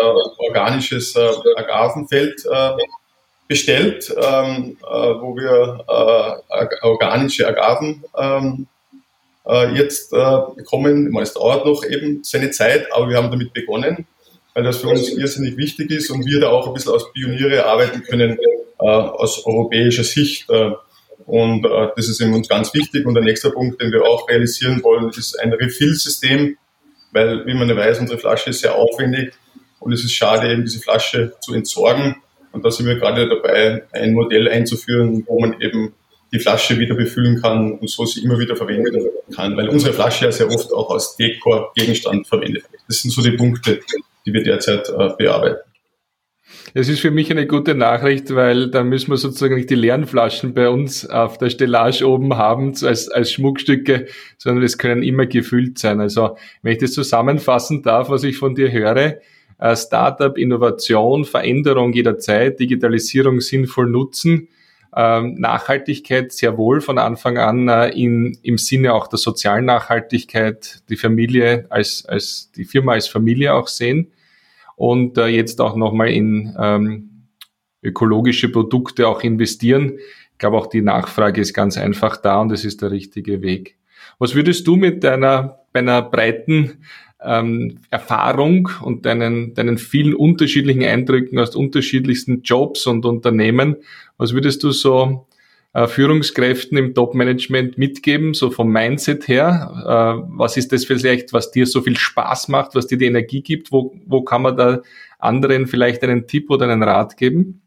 organisches 0.48 1.14
äh, 1.14 1.30
Agavenfeld 1.54 2.44
äh, 2.50 2.70
bestellt, 3.46 4.12
ähm, 4.16 4.76
wo 4.80 5.36
wir 5.36 5.84
organische 6.82 7.48
Agaven 7.48 8.04
ähm, 9.50 9.76
jetzt 9.76 10.10
bekommen. 10.10 11.16
Es 11.20 11.34
dauert 11.34 11.64
noch 11.66 11.84
eben 11.84 12.22
seine 12.22 12.50
Zeit, 12.50 12.92
aber 12.92 13.08
wir 13.08 13.16
haben 13.16 13.30
damit 13.30 13.52
begonnen, 13.52 14.06
weil 14.54 14.64
das 14.64 14.78
für 14.78 14.88
uns 14.88 15.08
irrsinnig 15.08 15.56
wichtig 15.56 15.90
ist 15.90 16.10
und 16.10 16.24
wir 16.24 16.40
da 16.40 16.50
auch 16.50 16.68
ein 16.68 16.74
bisschen 16.74 16.92
als 16.92 17.10
Pioniere 17.12 17.66
arbeiten 17.66 18.02
können 18.02 18.38
aus 18.78 19.44
europäischer 19.44 20.04
Sicht. 20.04 20.46
Und 21.30 21.64
äh, 21.64 21.88
das 21.94 22.08
ist 22.08 22.20
eben 22.20 22.34
uns 22.34 22.48
ganz 22.48 22.74
wichtig. 22.74 23.06
Und 23.06 23.14
der 23.14 23.22
nächste 23.22 23.50
Punkt, 23.50 23.80
den 23.80 23.92
wir 23.92 24.02
auch 24.02 24.28
realisieren 24.28 24.82
wollen, 24.82 25.10
ist 25.10 25.38
ein 25.38 25.52
Refill-System, 25.52 26.56
weil, 27.12 27.46
wie 27.46 27.54
man 27.54 27.68
ja 27.68 27.76
weiß, 27.76 28.00
unsere 28.00 28.18
Flasche 28.18 28.50
ist 28.50 28.60
sehr 28.60 28.74
aufwendig 28.74 29.34
und 29.78 29.92
es 29.92 30.02
ist 30.02 30.12
schade, 30.12 30.50
eben 30.50 30.64
diese 30.64 30.80
Flasche 30.80 31.34
zu 31.40 31.54
entsorgen. 31.54 32.16
Und 32.52 32.64
da 32.64 32.70
sind 32.70 32.86
wir 32.86 32.96
gerade 32.96 33.28
dabei, 33.28 33.84
ein 33.92 34.12
Modell 34.12 34.48
einzuführen, 34.48 35.24
wo 35.26 35.40
man 35.40 35.60
eben 35.60 35.94
die 36.32 36.38
Flasche 36.38 36.78
wieder 36.78 36.94
befüllen 36.94 37.40
kann 37.40 37.72
und 37.72 37.90
so 37.90 38.04
sie 38.04 38.22
immer 38.22 38.38
wieder 38.38 38.56
verwenden 38.56 39.08
kann, 39.34 39.56
weil 39.56 39.68
unsere 39.68 39.92
Flasche 39.92 40.26
ja 40.26 40.32
sehr 40.32 40.48
oft 40.48 40.72
auch 40.72 40.90
als 40.90 41.16
Dekor-Gegenstand 41.16 42.26
verwendet 42.26 42.64
wird. 42.70 42.82
Das 42.88 43.02
sind 43.02 43.10
so 43.10 43.22
die 43.22 43.32
Punkte, 43.32 43.80
die 44.26 44.32
wir 44.32 44.42
derzeit 44.42 44.88
äh, 44.88 45.10
bearbeiten. 45.18 45.60
Es 46.72 46.88
ist 46.88 47.00
für 47.00 47.10
mich 47.10 47.30
eine 47.30 47.46
gute 47.46 47.74
Nachricht, 47.74 48.34
weil 48.34 48.70
dann 48.70 48.88
müssen 48.88 49.10
wir 49.10 49.16
sozusagen 49.16 49.56
nicht 49.56 49.70
die 49.70 49.74
leeren 49.74 50.06
Flaschen 50.06 50.54
bei 50.54 50.68
uns 50.68 51.08
auf 51.08 51.38
der 51.38 51.50
Stellage 51.50 52.08
oben 52.08 52.36
haben 52.36 52.74
als, 52.82 53.08
als 53.08 53.32
Schmuckstücke, 53.32 54.06
sondern 54.38 54.64
es 54.64 54.78
können 54.78 55.02
immer 55.02 55.26
gefüllt 55.26 55.78
sein. 55.78 56.00
Also 56.00 56.36
wenn 56.62 56.72
ich 56.72 56.78
das 56.78 56.92
zusammenfassen 56.92 57.82
darf, 57.82 58.08
was 58.08 58.22
ich 58.22 58.36
von 58.36 58.54
dir 58.54 58.70
höre, 58.70 59.18
äh, 59.58 59.76
Startup, 59.76 60.36
Innovation, 60.36 61.24
Veränderung 61.24 61.92
jederzeit, 61.92 62.60
Digitalisierung 62.60 63.40
sinnvoll 63.40 63.88
nutzen, 63.88 64.48
ähm, 64.94 65.34
Nachhaltigkeit 65.34 66.32
sehr 66.32 66.56
wohl 66.58 66.80
von 66.80 66.98
Anfang 66.98 67.38
an 67.38 67.68
äh, 67.68 67.88
in, 67.90 68.38
im 68.42 68.58
Sinne 68.58 68.92
auch 68.94 69.06
der 69.06 69.18
sozialen 69.18 69.64
Nachhaltigkeit, 69.64 70.82
die 70.88 70.96
Familie 70.96 71.66
als, 71.68 72.04
als 72.06 72.50
die 72.52 72.64
Firma 72.64 72.92
als 72.92 73.06
Familie 73.06 73.54
auch 73.54 73.68
sehen 73.68 74.12
und 74.76 75.18
äh, 75.18 75.26
jetzt 75.26 75.60
auch 75.60 75.76
nochmal 75.76 76.08
in 76.08 76.56
ähm, 76.58 77.26
ökologische 77.82 78.50
Produkte 78.50 79.06
auch 79.06 79.22
investieren. 79.22 79.98
Ich 80.32 80.38
glaube, 80.38 80.56
auch 80.56 80.66
die 80.66 80.82
Nachfrage 80.82 81.40
ist 81.40 81.54
ganz 81.54 81.76
einfach 81.76 82.16
da 82.16 82.40
und 82.40 82.50
es 82.50 82.64
ist 82.64 82.82
der 82.82 82.90
richtige 82.90 83.42
Weg. 83.42 83.76
Was 84.18 84.34
würdest 84.34 84.66
du 84.66 84.76
mit 84.76 85.04
deiner, 85.04 85.60
deiner 85.72 86.02
breiten 86.02 86.84
ähm, 87.24 87.78
Erfahrung 87.90 88.70
und 88.82 89.06
deinen, 89.06 89.54
deinen 89.54 89.78
vielen 89.78 90.14
unterschiedlichen 90.14 90.82
Eindrücken 90.82 91.38
aus 91.38 91.54
unterschiedlichsten 91.54 92.42
Jobs 92.42 92.86
und 92.86 93.04
Unternehmen, 93.04 93.76
was 94.16 94.32
würdest 94.32 94.62
du 94.62 94.72
so 94.72 95.26
äh, 95.72 95.86
Führungskräften 95.86 96.76
im 96.78 96.94
Top-Management 96.94 97.78
mitgeben, 97.78 98.34
so 98.34 98.50
vom 98.50 98.72
Mindset 98.72 99.28
her? 99.28 99.70
Äh, 99.84 100.28
was 100.36 100.56
ist 100.56 100.72
das 100.72 100.84
vielleicht, 100.84 101.32
was 101.32 101.50
dir 101.50 101.66
so 101.66 101.82
viel 101.82 101.96
Spaß 101.96 102.48
macht, 102.48 102.74
was 102.74 102.86
dir 102.86 102.98
die 102.98 103.06
Energie 103.06 103.42
gibt? 103.42 103.70
Wo, 103.70 103.94
wo 104.06 104.22
kann 104.22 104.42
man 104.42 104.56
da 104.56 104.80
anderen 105.18 105.66
vielleicht 105.66 106.02
einen 106.02 106.26
Tipp 106.26 106.50
oder 106.50 106.68
einen 106.68 106.82
Rat 106.82 107.16
geben? 107.16 107.62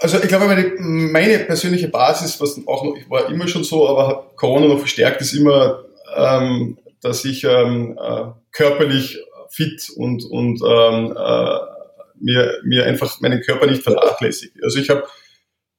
Also 0.00 0.18
ich 0.18 0.28
glaube, 0.28 0.46
meine, 0.46 0.74
meine 0.78 1.40
persönliche 1.40 1.88
Basis, 1.88 2.40
was 2.40 2.60
auch 2.66 2.84
noch, 2.84 2.96
ich 2.96 3.10
war 3.10 3.28
immer 3.28 3.48
schon 3.48 3.64
so, 3.64 3.88
aber 3.88 4.30
Corona 4.36 4.68
noch 4.68 4.78
verstärkt, 4.78 5.20
ist 5.20 5.32
immer, 5.32 5.82
ähm, 6.16 6.78
dass 7.02 7.24
ich 7.24 7.44
ähm, 7.44 7.98
äh, 8.00 8.24
körperlich 8.52 9.18
fit 9.50 9.88
und, 9.96 10.24
und 10.24 10.60
ähm, 10.62 11.16
äh, 11.16 11.58
mir, 12.20 12.58
mir 12.64 12.86
einfach 12.86 13.20
meinen 13.20 13.40
Körper 13.40 13.66
nicht 13.66 13.82
vernachlässige. 13.82 14.60
Also 14.62 14.78
ich 14.78 14.90
habe 14.90 15.04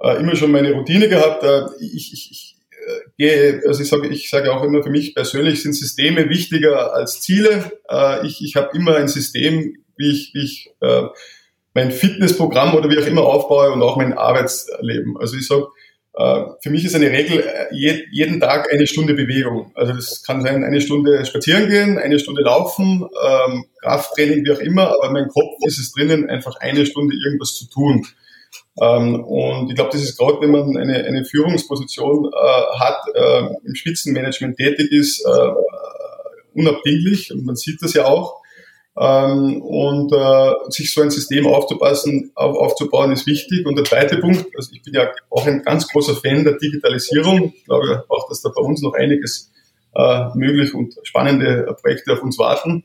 äh, 0.02 0.20
immer 0.20 0.36
schon 0.36 0.52
meine 0.52 0.72
Routine 0.72 1.10
gehabt. 1.10 1.44
Äh, 1.44 1.66
ich, 1.82 2.14
ich, 2.14 2.32
ich 2.32 2.58
äh, 2.72 3.10
gehe, 3.18 3.62
also 3.68 3.82
ich 3.82 3.90
sage 3.90 4.08
ich 4.08 4.30
sage 4.30 4.54
auch 4.54 4.64
immer, 4.64 4.84
für 4.84 4.90
mich 4.90 5.14
persönlich 5.14 5.62
sind 5.62 5.74
Systeme 5.74 6.30
wichtiger 6.30 6.94
als 6.94 7.22
Ziele. 7.22 7.72
Äh, 7.90 8.26
ich 8.26 8.44
ich 8.44 8.56
habe 8.56 8.76
immer 8.76 8.96
ein 8.96 9.08
System, 9.08 9.76
wie 9.98 10.12
ich, 10.12 10.34
wie 10.34 10.44
ich 10.44 10.72
äh, 10.82 11.04
mein 11.74 11.92
Fitnessprogramm 11.92 12.76
oder 12.76 12.90
wie 12.90 13.00
auch 13.00 13.06
immer 13.06 13.24
aufbaue 13.24 13.72
und 13.72 13.82
auch 13.82 13.98
mein 13.98 14.14
Arbeitsleben. 14.14 15.18
Also 15.18 15.38
ich 15.38 15.48
sage, 15.48 15.68
für 16.13 16.69
mich 16.69 16.84
ist 16.86 16.95
eine 16.95 17.12
Regel 17.12 17.39
äh, 17.39 17.67
je, 17.72 18.04
jeden 18.12 18.39
Tag 18.39 18.72
eine 18.74 18.88
Stunde 18.88 19.13
Bewegung. 19.13 19.72
Also 19.76 19.93
das 19.93 20.24
kann 20.24 20.41
sein, 20.41 20.63
eine 20.63 20.82
Stunde 20.82 21.26
spazieren 21.26 21.69
gehen, 21.69 21.98
eine 21.98 22.19
Stunde 22.19 22.41
laufen, 22.41 23.08
ähm, 23.26 23.65
Krafttraining, 23.82 24.43
wie 24.43 24.52
auch 24.52 24.60
immer, 24.60 24.88
aber 24.88 25.12
mein 25.12 25.28
Kopf 25.28 25.54
ist 25.65 25.80
es 25.80 25.91
drinnen, 25.91 26.30
einfach 26.30 26.56
eine 26.60 26.86
Stunde 26.86 27.15
irgendwas 27.24 27.56
zu 27.56 27.69
tun. 27.69 28.06
Ähm, 28.82 29.24
und 29.24 29.69
ich 29.69 29.76
glaube, 29.76 29.91
das 29.91 30.02
ist 30.02 30.17
gerade, 30.17 30.41
wenn 30.41 30.52
man 30.52 30.78
eine, 30.78 31.04
eine 31.04 31.26
Führungsposition 31.26 32.32
äh, 32.34 32.80
hat, 32.80 33.02
äh, 33.13 33.56
im 33.65 33.76
Spitzenmanagement 33.76 34.58
tätig 34.58 34.91
ist, 34.91 35.26
äh, 35.26 35.50
unabdinglich. 36.54 37.32
Und 37.32 37.45
man 37.45 37.56
sieht 37.56 37.82
das 37.82 37.93
ja 37.93 38.06
auch. 38.06 38.38
Ähm, 39.02 39.62
und 39.62 40.12
äh, 40.12 40.54
sich 40.68 40.94
so 40.94 41.02
ein 41.02 41.10
System 41.10 41.48
aufzupassen, 41.48 42.32
auf, 42.36 42.58
aufzubauen, 42.58 43.14
ist 43.14 43.26
wichtig. 43.28 43.66
Und 43.66 43.78
der 43.78 43.86
zweite 43.86 44.18
Punkt, 44.18 44.46
also 44.58 44.72
ich 44.74 44.84
bin 44.84 44.94
ja 44.94 45.10
auch 45.30 45.48
ein 45.48 45.64
ganz 45.64 45.88
großer 45.88 46.16
Fan 46.16 46.44
der 46.44 46.58
Digitalisierung. 46.58 47.54
Ich 47.56 47.64
glaube 47.64 48.04
auch, 48.10 48.28
dass 48.28 48.42
da 48.42 48.50
bei 48.54 48.62
uns 48.62 48.82
noch 48.82 48.94
einiges 48.94 49.52
äh, 49.96 50.26
möglich 50.36 50.74
und 50.74 50.96
spannende 51.04 51.74
Projekte 51.82 52.12
auf 52.12 52.22
uns 52.22 52.38
warten, 52.38 52.84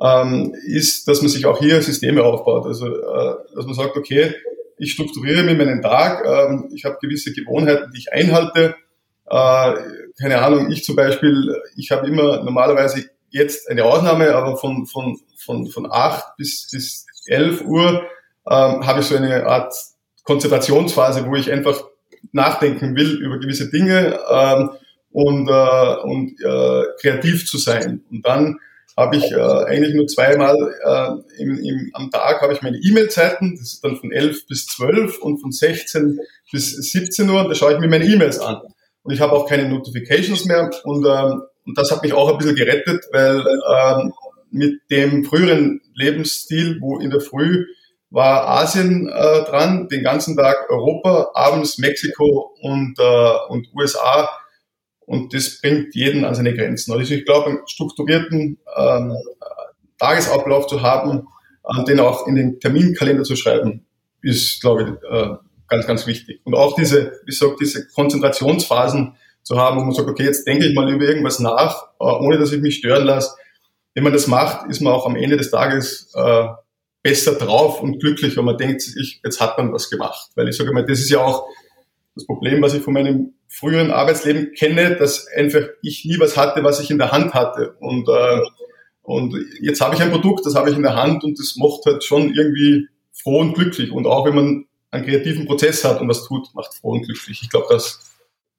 ähm, 0.00 0.56
ist, 0.66 1.06
dass 1.06 1.22
man 1.22 1.28
sich 1.28 1.46
auch 1.46 1.60
hier 1.60 1.80
Systeme 1.82 2.24
aufbaut. 2.24 2.66
Also 2.66 2.88
äh, 2.88 3.34
dass 3.54 3.64
man 3.64 3.74
sagt, 3.74 3.96
okay, 3.96 4.34
ich 4.76 4.92
strukturiere 4.92 5.44
mir 5.44 5.54
meinen 5.54 5.82
Tag, 5.82 6.24
ähm, 6.26 6.68
ich 6.74 6.84
habe 6.84 6.98
gewisse 7.00 7.32
Gewohnheiten, 7.32 7.92
die 7.92 7.98
ich 7.98 8.12
einhalte. 8.12 8.74
Äh, 9.26 9.74
keine 10.20 10.42
Ahnung, 10.42 10.72
ich 10.72 10.82
zum 10.82 10.96
Beispiel, 10.96 11.54
ich 11.76 11.92
habe 11.92 12.08
immer 12.08 12.42
normalerweise 12.42 13.04
jetzt 13.34 13.68
eine 13.68 13.84
Ausnahme, 13.84 14.34
aber 14.34 14.56
von, 14.56 14.86
von, 14.86 15.18
von, 15.36 15.66
von 15.66 15.90
8 15.90 16.36
bis, 16.36 16.68
bis 16.70 17.04
11 17.26 17.62
Uhr 17.62 18.02
ähm, 18.48 18.86
habe 18.86 19.00
ich 19.00 19.06
so 19.06 19.16
eine 19.16 19.44
Art 19.46 19.74
Konzentrationsphase, 20.22 21.26
wo 21.26 21.34
ich 21.34 21.50
einfach 21.50 21.82
nachdenken 22.32 22.96
will 22.96 23.20
über 23.20 23.38
gewisse 23.38 23.70
Dinge 23.70 24.18
ähm, 24.30 24.70
und, 25.10 25.48
äh, 25.48 25.96
und 26.02 26.40
äh, 26.40 26.84
kreativ 27.00 27.46
zu 27.46 27.58
sein. 27.58 28.04
Und 28.10 28.24
dann 28.24 28.58
habe 28.96 29.16
ich 29.16 29.32
äh, 29.32 29.36
eigentlich 29.36 29.94
nur 29.94 30.06
zweimal 30.06 30.56
äh, 30.84 31.42
im, 31.42 31.58
im, 31.58 31.90
am 31.94 32.10
Tag 32.12 32.40
habe 32.40 32.52
ich 32.52 32.62
meine 32.62 32.78
E-Mail-Zeiten, 32.78 33.56
das 33.56 33.74
ist 33.74 33.84
dann 33.84 33.96
von 33.96 34.12
11 34.12 34.46
bis 34.46 34.66
12 34.66 35.18
und 35.18 35.38
von 35.38 35.50
16 35.50 36.20
bis 36.52 36.76
17 36.92 37.28
Uhr, 37.28 37.48
da 37.48 37.54
schaue 37.56 37.74
ich 37.74 37.80
mir 37.80 37.88
meine 37.88 38.06
E-Mails 38.06 38.38
an. 38.38 38.60
Und 39.02 39.12
ich 39.12 39.20
habe 39.20 39.32
auch 39.32 39.48
keine 39.48 39.68
Notifications 39.68 40.44
mehr 40.44 40.70
und, 40.84 41.04
ähm, 41.04 41.42
und 41.66 41.78
das 41.78 41.90
hat 41.90 42.02
mich 42.02 42.12
auch 42.12 42.30
ein 42.30 42.38
bisschen 42.38 42.56
gerettet, 42.56 43.04
weil 43.12 43.44
ähm, 43.74 44.12
mit 44.50 44.80
dem 44.90 45.24
früheren 45.24 45.80
Lebensstil, 45.94 46.78
wo 46.80 46.98
in 46.98 47.10
der 47.10 47.20
Früh 47.20 47.66
war 48.10 48.46
Asien 48.46 49.08
äh, 49.08 49.44
dran, 49.44 49.88
den 49.88 50.04
ganzen 50.04 50.36
Tag 50.36 50.70
Europa, 50.70 51.30
abends 51.34 51.78
Mexiko 51.78 52.54
und, 52.60 52.96
äh, 52.98 53.32
und 53.48 53.66
USA. 53.74 54.30
Und 55.00 55.34
das 55.34 55.60
bringt 55.60 55.94
jeden 55.94 56.24
an 56.24 56.34
seine 56.34 56.54
Grenzen. 56.54 56.92
Also 56.92 57.12
ich 57.12 57.24
glaube, 57.24 57.50
einen 57.50 57.66
strukturierten 57.66 58.58
ähm, 58.76 59.16
Tagesablauf 59.98 60.68
zu 60.68 60.82
haben, 60.82 61.26
äh, 61.64 61.84
den 61.84 61.98
auch 61.98 62.28
in 62.28 62.36
den 62.36 62.60
Terminkalender 62.60 63.24
zu 63.24 63.34
schreiben, 63.34 63.84
ist, 64.22 64.60
glaube 64.60 64.82
ich, 64.82 65.10
äh, 65.10 65.34
ganz, 65.66 65.86
ganz 65.86 66.06
wichtig. 66.06 66.40
Und 66.44 66.54
auch 66.54 66.76
diese, 66.76 67.12
wie 67.24 67.32
gesagt, 67.32 67.60
diese 67.60 67.88
Konzentrationsphasen 67.88 69.16
zu 69.44 69.56
haben, 69.56 69.78
wo 69.78 69.84
man 69.84 69.94
sagt, 69.94 70.08
okay, 70.08 70.24
jetzt 70.24 70.46
denke 70.46 70.66
ich 70.66 70.74
mal 70.74 70.90
über 70.92 71.04
irgendwas 71.04 71.38
nach, 71.38 71.88
äh, 72.00 72.04
ohne 72.04 72.38
dass 72.38 72.52
ich 72.52 72.60
mich 72.60 72.76
stören 72.76 73.04
lasse. 73.04 73.36
Wenn 73.94 74.02
man 74.02 74.12
das 74.12 74.26
macht, 74.26 74.68
ist 74.68 74.80
man 74.80 74.92
auch 74.92 75.06
am 75.06 75.14
Ende 75.14 75.36
des 75.36 75.50
Tages 75.50 76.10
äh, 76.14 76.46
besser 77.02 77.34
drauf 77.34 77.80
und 77.80 78.00
glücklich, 78.00 78.36
wenn 78.36 78.46
man 78.46 78.56
denkt, 78.56 78.82
ich, 78.82 79.20
jetzt 79.22 79.40
hat 79.40 79.56
man 79.58 79.72
was 79.72 79.90
gemacht. 79.90 80.30
Weil 80.34 80.48
ich 80.48 80.56
sage 80.56 80.72
mal, 80.72 80.84
das 80.84 80.98
ist 80.98 81.10
ja 81.10 81.20
auch 81.20 81.46
das 82.16 82.26
Problem, 82.26 82.62
was 82.62 82.74
ich 82.74 82.82
von 82.82 82.94
meinem 82.94 83.34
früheren 83.48 83.90
Arbeitsleben 83.90 84.52
kenne, 84.54 84.96
dass 84.96 85.26
einfach 85.28 85.62
ich 85.82 86.04
nie 86.04 86.18
was 86.18 86.36
hatte, 86.36 86.64
was 86.64 86.80
ich 86.80 86.90
in 86.90 86.98
der 86.98 87.12
Hand 87.12 87.34
hatte. 87.34 87.76
Und, 87.78 88.08
äh, 88.08 88.40
und 89.02 89.36
jetzt 89.60 89.80
habe 89.80 89.94
ich 89.94 90.02
ein 90.02 90.10
Produkt, 90.10 90.46
das 90.46 90.54
habe 90.54 90.70
ich 90.70 90.76
in 90.76 90.82
der 90.82 90.96
Hand 90.96 91.22
und 91.22 91.38
das 91.38 91.56
macht 91.56 91.84
halt 91.84 92.02
schon 92.02 92.34
irgendwie 92.34 92.88
froh 93.12 93.40
und 93.40 93.54
glücklich. 93.54 93.92
Und 93.92 94.06
auch 94.06 94.24
wenn 94.24 94.34
man 94.34 94.66
einen 94.90 95.04
kreativen 95.04 95.46
Prozess 95.46 95.84
hat 95.84 96.00
und 96.00 96.08
was 96.08 96.24
tut, 96.24 96.54
macht 96.54 96.72
froh 96.74 96.92
und 96.92 97.02
glücklich. 97.02 97.40
Ich 97.42 97.50
glaube, 97.50 97.66
das 97.68 98.13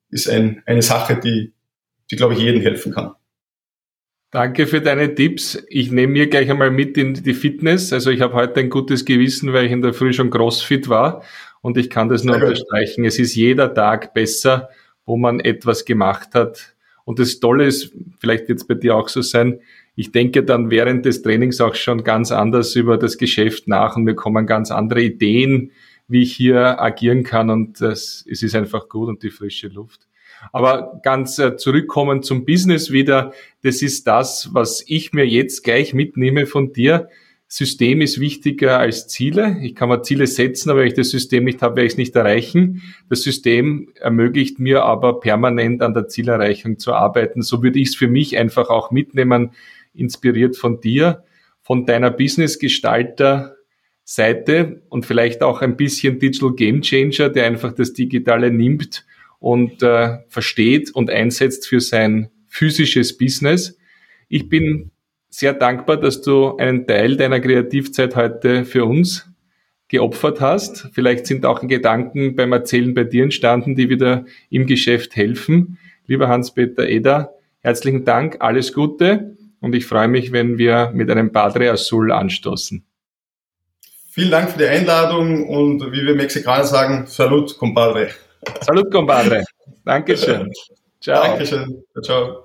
ist 0.10 0.30
ein, 0.30 0.62
eine 0.66 0.82
Sache, 0.82 1.20
die, 1.20 1.54
die, 2.12 2.16
glaube 2.16 2.34
ich, 2.34 2.40
jedem 2.40 2.62
helfen 2.62 2.94
kann. 2.94 3.14
Danke 4.32 4.68
für 4.68 4.82
deine 4.82 5.16
Tipps. 5.16 5.64
Ich 5.70 5.92
nehme 5.92 6.12
mir 6.12 6.28
gleich 6.28 6.50
einmal 6.50 6.72
mit 6.72 6.98
in 6.98 7.14
die 7.14 7.34
Fitness. 7.34 7.94
Also 7.94 8.12
ich 8.12 8.22
habe 8.22 8.34
heute 8.34 8.60
ein 8.60 8.70
gutes 8.70 9.06
Gewissen, 9.06 9.54
weil 9.54 9.66
ich 9.66 9.72
in 9.72 9.82
der 9.82 9.94
Früh 9.94 10.12
schon 10.12 10.30
CrossFit 10.30 10.90
war 10.90 11.24
und 11.62 11.78
ich 11.78 11.90
kann 11.90 12.10
das 12.10 12.24
nur 12.24 12.36
unterstreichen. 12.36 13.06
Es 13.06 13.18
ist 13.18 13.36
jeder 13.36 13.74
Tag 13.74 14.14
besser, 14.14 14.70
wo 15.06 15.16
man 15.16 15.40
etwas 15.40 15.86
gemacht 15.86 16.36
hat. 16.36 16.76
Und 17.06 17.20
das 17.20 17.40
Tolle 17.40 17.66
ist, 17.66 17.94
vielleicht 18.20 18.50
wird 18.50 18.60
es 18.60 18.68
bei 18.68 18.74
dir 18.74 18.96
auch 18.96 19.08
so 19.08 19.22
sein, 19.22 19.60
ich 19.96 20.12
denke 20.12 20.44
dann 20.44 20.70
während 20.70 21.06
des 21.06 21.22
Trainings 21.22 21.62
auch 21.62 21.76
schon 21.76 22.04
ganz 22.04 22.32
anders 22.34 22.76
über 22.76 22.98
das 22.98 23.18
Geschäft 23.18 23.68
nach 23.68 23.96
und 23.96 24.04
mir 24.04 24.16
kommen 24.16 24.46
ganz 24.46 24.70
andere 24.70 25.02
Ideen, 25.02 25.72
wie 26.08 26.24
ich 26.24 26.36
hier 26.36 26.82
agieren 26.82 27.24
kann 27.24 27.50
und 27.50 27.82
das, 27.82 28.26
es 28.30 28.44
ist 28.44 28.56
einfach 28.56 28.90
gut 28.90 29.10
und 29.10 29.24
die 29.24 29.32
frische 29.32 29.68
Luft. 29.68 30.08
Aber 30.52 31.00
ganz 31.04 31.40
äh, 31.40 31.58
zurückkommen 31.58 32.22
zum 32.22 32.46
Business 32.46 32.92
wieder, 32.92 33.34
das 33.64 33.82
ist 33.82 34.06
das, 34.08 34.50
was 34.54 34.84
ich 34.88 35.14
mir 35.14 35.26
jetzt 35.26 35.64
gleich 35.64 35.94
mitnehme 35.94 36.46
von 36.46 36.74
dir. 36.74 37.10
System 37.48 38.02
ist 38.02 38.20
wichtiger 38.20 38.80
als 38.80 39.08
Ziele. 39.08 39.58
Ich 39.62 39.76
kann 39.76 39.90
mir 39.90 40.02
Ziele 40.02 40.28
setzen, 40.28 40.70
aber 40.70 40.82
wenn 40.82 40.88
ich 40.88 40.94
das 40.96 41.12
System 41.12 41.46
nicht 41.46 41.62
habe, 41.62 41.78
werde 41.78 41.88
ich 41.88 41.94
es 41.94 41.98
nicht 41.98 42.16
erreichen. 42.16 42.82
Das 43.08 43.22
System 43.22 43.90
ermöglicht 43.96 44.60
mir 44.60 44.84
aber 44.84 45.20
permanent 45.20 45.82
an 45.82 45.94
der 45.94 46.08
Zielerreichung 46.08 46.80
zu 46.80 46.94
arbeiten. 46.94 47.44
So 47.44 47.62
würde 47.62 47.80
ich 47.80 47.90
es 47.90 47.96
für 47.96 48.08
mich 48.08 48.38
einfach 48.38 48.70
auch 48.70 48.92
mitnehmen, 48.92 49.52
inspiriert 49.94 50.58
von 50.58 50.82
dir, 50.82 51.24
von 51.62 51.86
deiner 51.86 52.12
Business-Gestalter 52.12 53.55
Seite 54.06 54.84
und 54.90 55.06
vielleicht 55.06 55.42
auch 55.42 55.62
ein 55.62 55.76
bisschen 55.76 56.20
Digital 56.20 56.54
Game 56.54 56.82
Changer, 56.82 57.30
der 57.30 57.46
einfach 57.46 57.74
das 57.74 57.92
Digitale 57.94 58.52
nimmt 58.52 59.04
und 59.40 59.82
äh, 59.82 60.20
versteht 60.30 60.92
und 60.92 61.10
einsetzt 61.10 61.68
für 61.68 61.82
sein 61.82 62.30
physisches 62.48 63.18
Business. 63.18 63.78
Ich 64.30 64.48
bin 64.48 64.92
sehr 65.30 65.54
dankbar, 65.54 65.98
dass 65.98 66.22
du 66.22 66.56
einen 66.56 66.88
Teil 66.88 67.18
deiner 67.18 67.40
Kreativzeit 67.40 68.16
heute 68.16 68.64
für 68.64 68.86
uns 68.86 69.28
geopfert 69.88 70.40
hast. 70.40 70.90
Vielleicht 70.94 71.26
sind 71.26 71.46
auch 71.46 71.68
Gedanken 71.68 72.36
beim 72.36 72.54
Erzählen 72.54 72.94
bei 72.94 73.04
dir 73.04 73.24
entstanden, 73.24 73.76
die 73.76 73.90
wieder 73.90 74.26
im 74.50 74.68
Geschäft 74.68 75.16
helfen. 75.16 75.78
Lieber 76.06 76.28
Hans-Peter 76.28 76.88
Eder, 76.88 77.34
herzlichen 77.60 78.06
Dank, 78.06 78.38
alles 78.40 78.72
Gute 78.72 79.36
und 79.60 79.74
ich 79.74 79.88
freue 79.88 80.08
mich, 80.08 80.32
wenn 80.32 80.60
wir 80.60 80.92
mit 80.94 81.10
einem 81.10 81.32
Padre 81.32 81.72
Azul 81.72 82.12
anstoßen. 82.12 82.86
Vielen 84.16 84.32
Dank 84.32 84.50
für 84.50 84.60
die 84.60 84.66
Einladung 84.66 85.46
und 85.50 85.92
wie 85.92 86.06
wir 86.06 86.16
Mexikaner 86.16 86.64
sagen, 86.64 87.06
Salut, 87.06 87.58
compadre. 87.58 88.12
Salut, 88.62 88.90
compadre. 88.90 89.44
Dankeschön. 89.84 90.50
Ciao. 91.02 91.22
Dankeschön. 91.22 91.84
Ciao. 92.02 92.45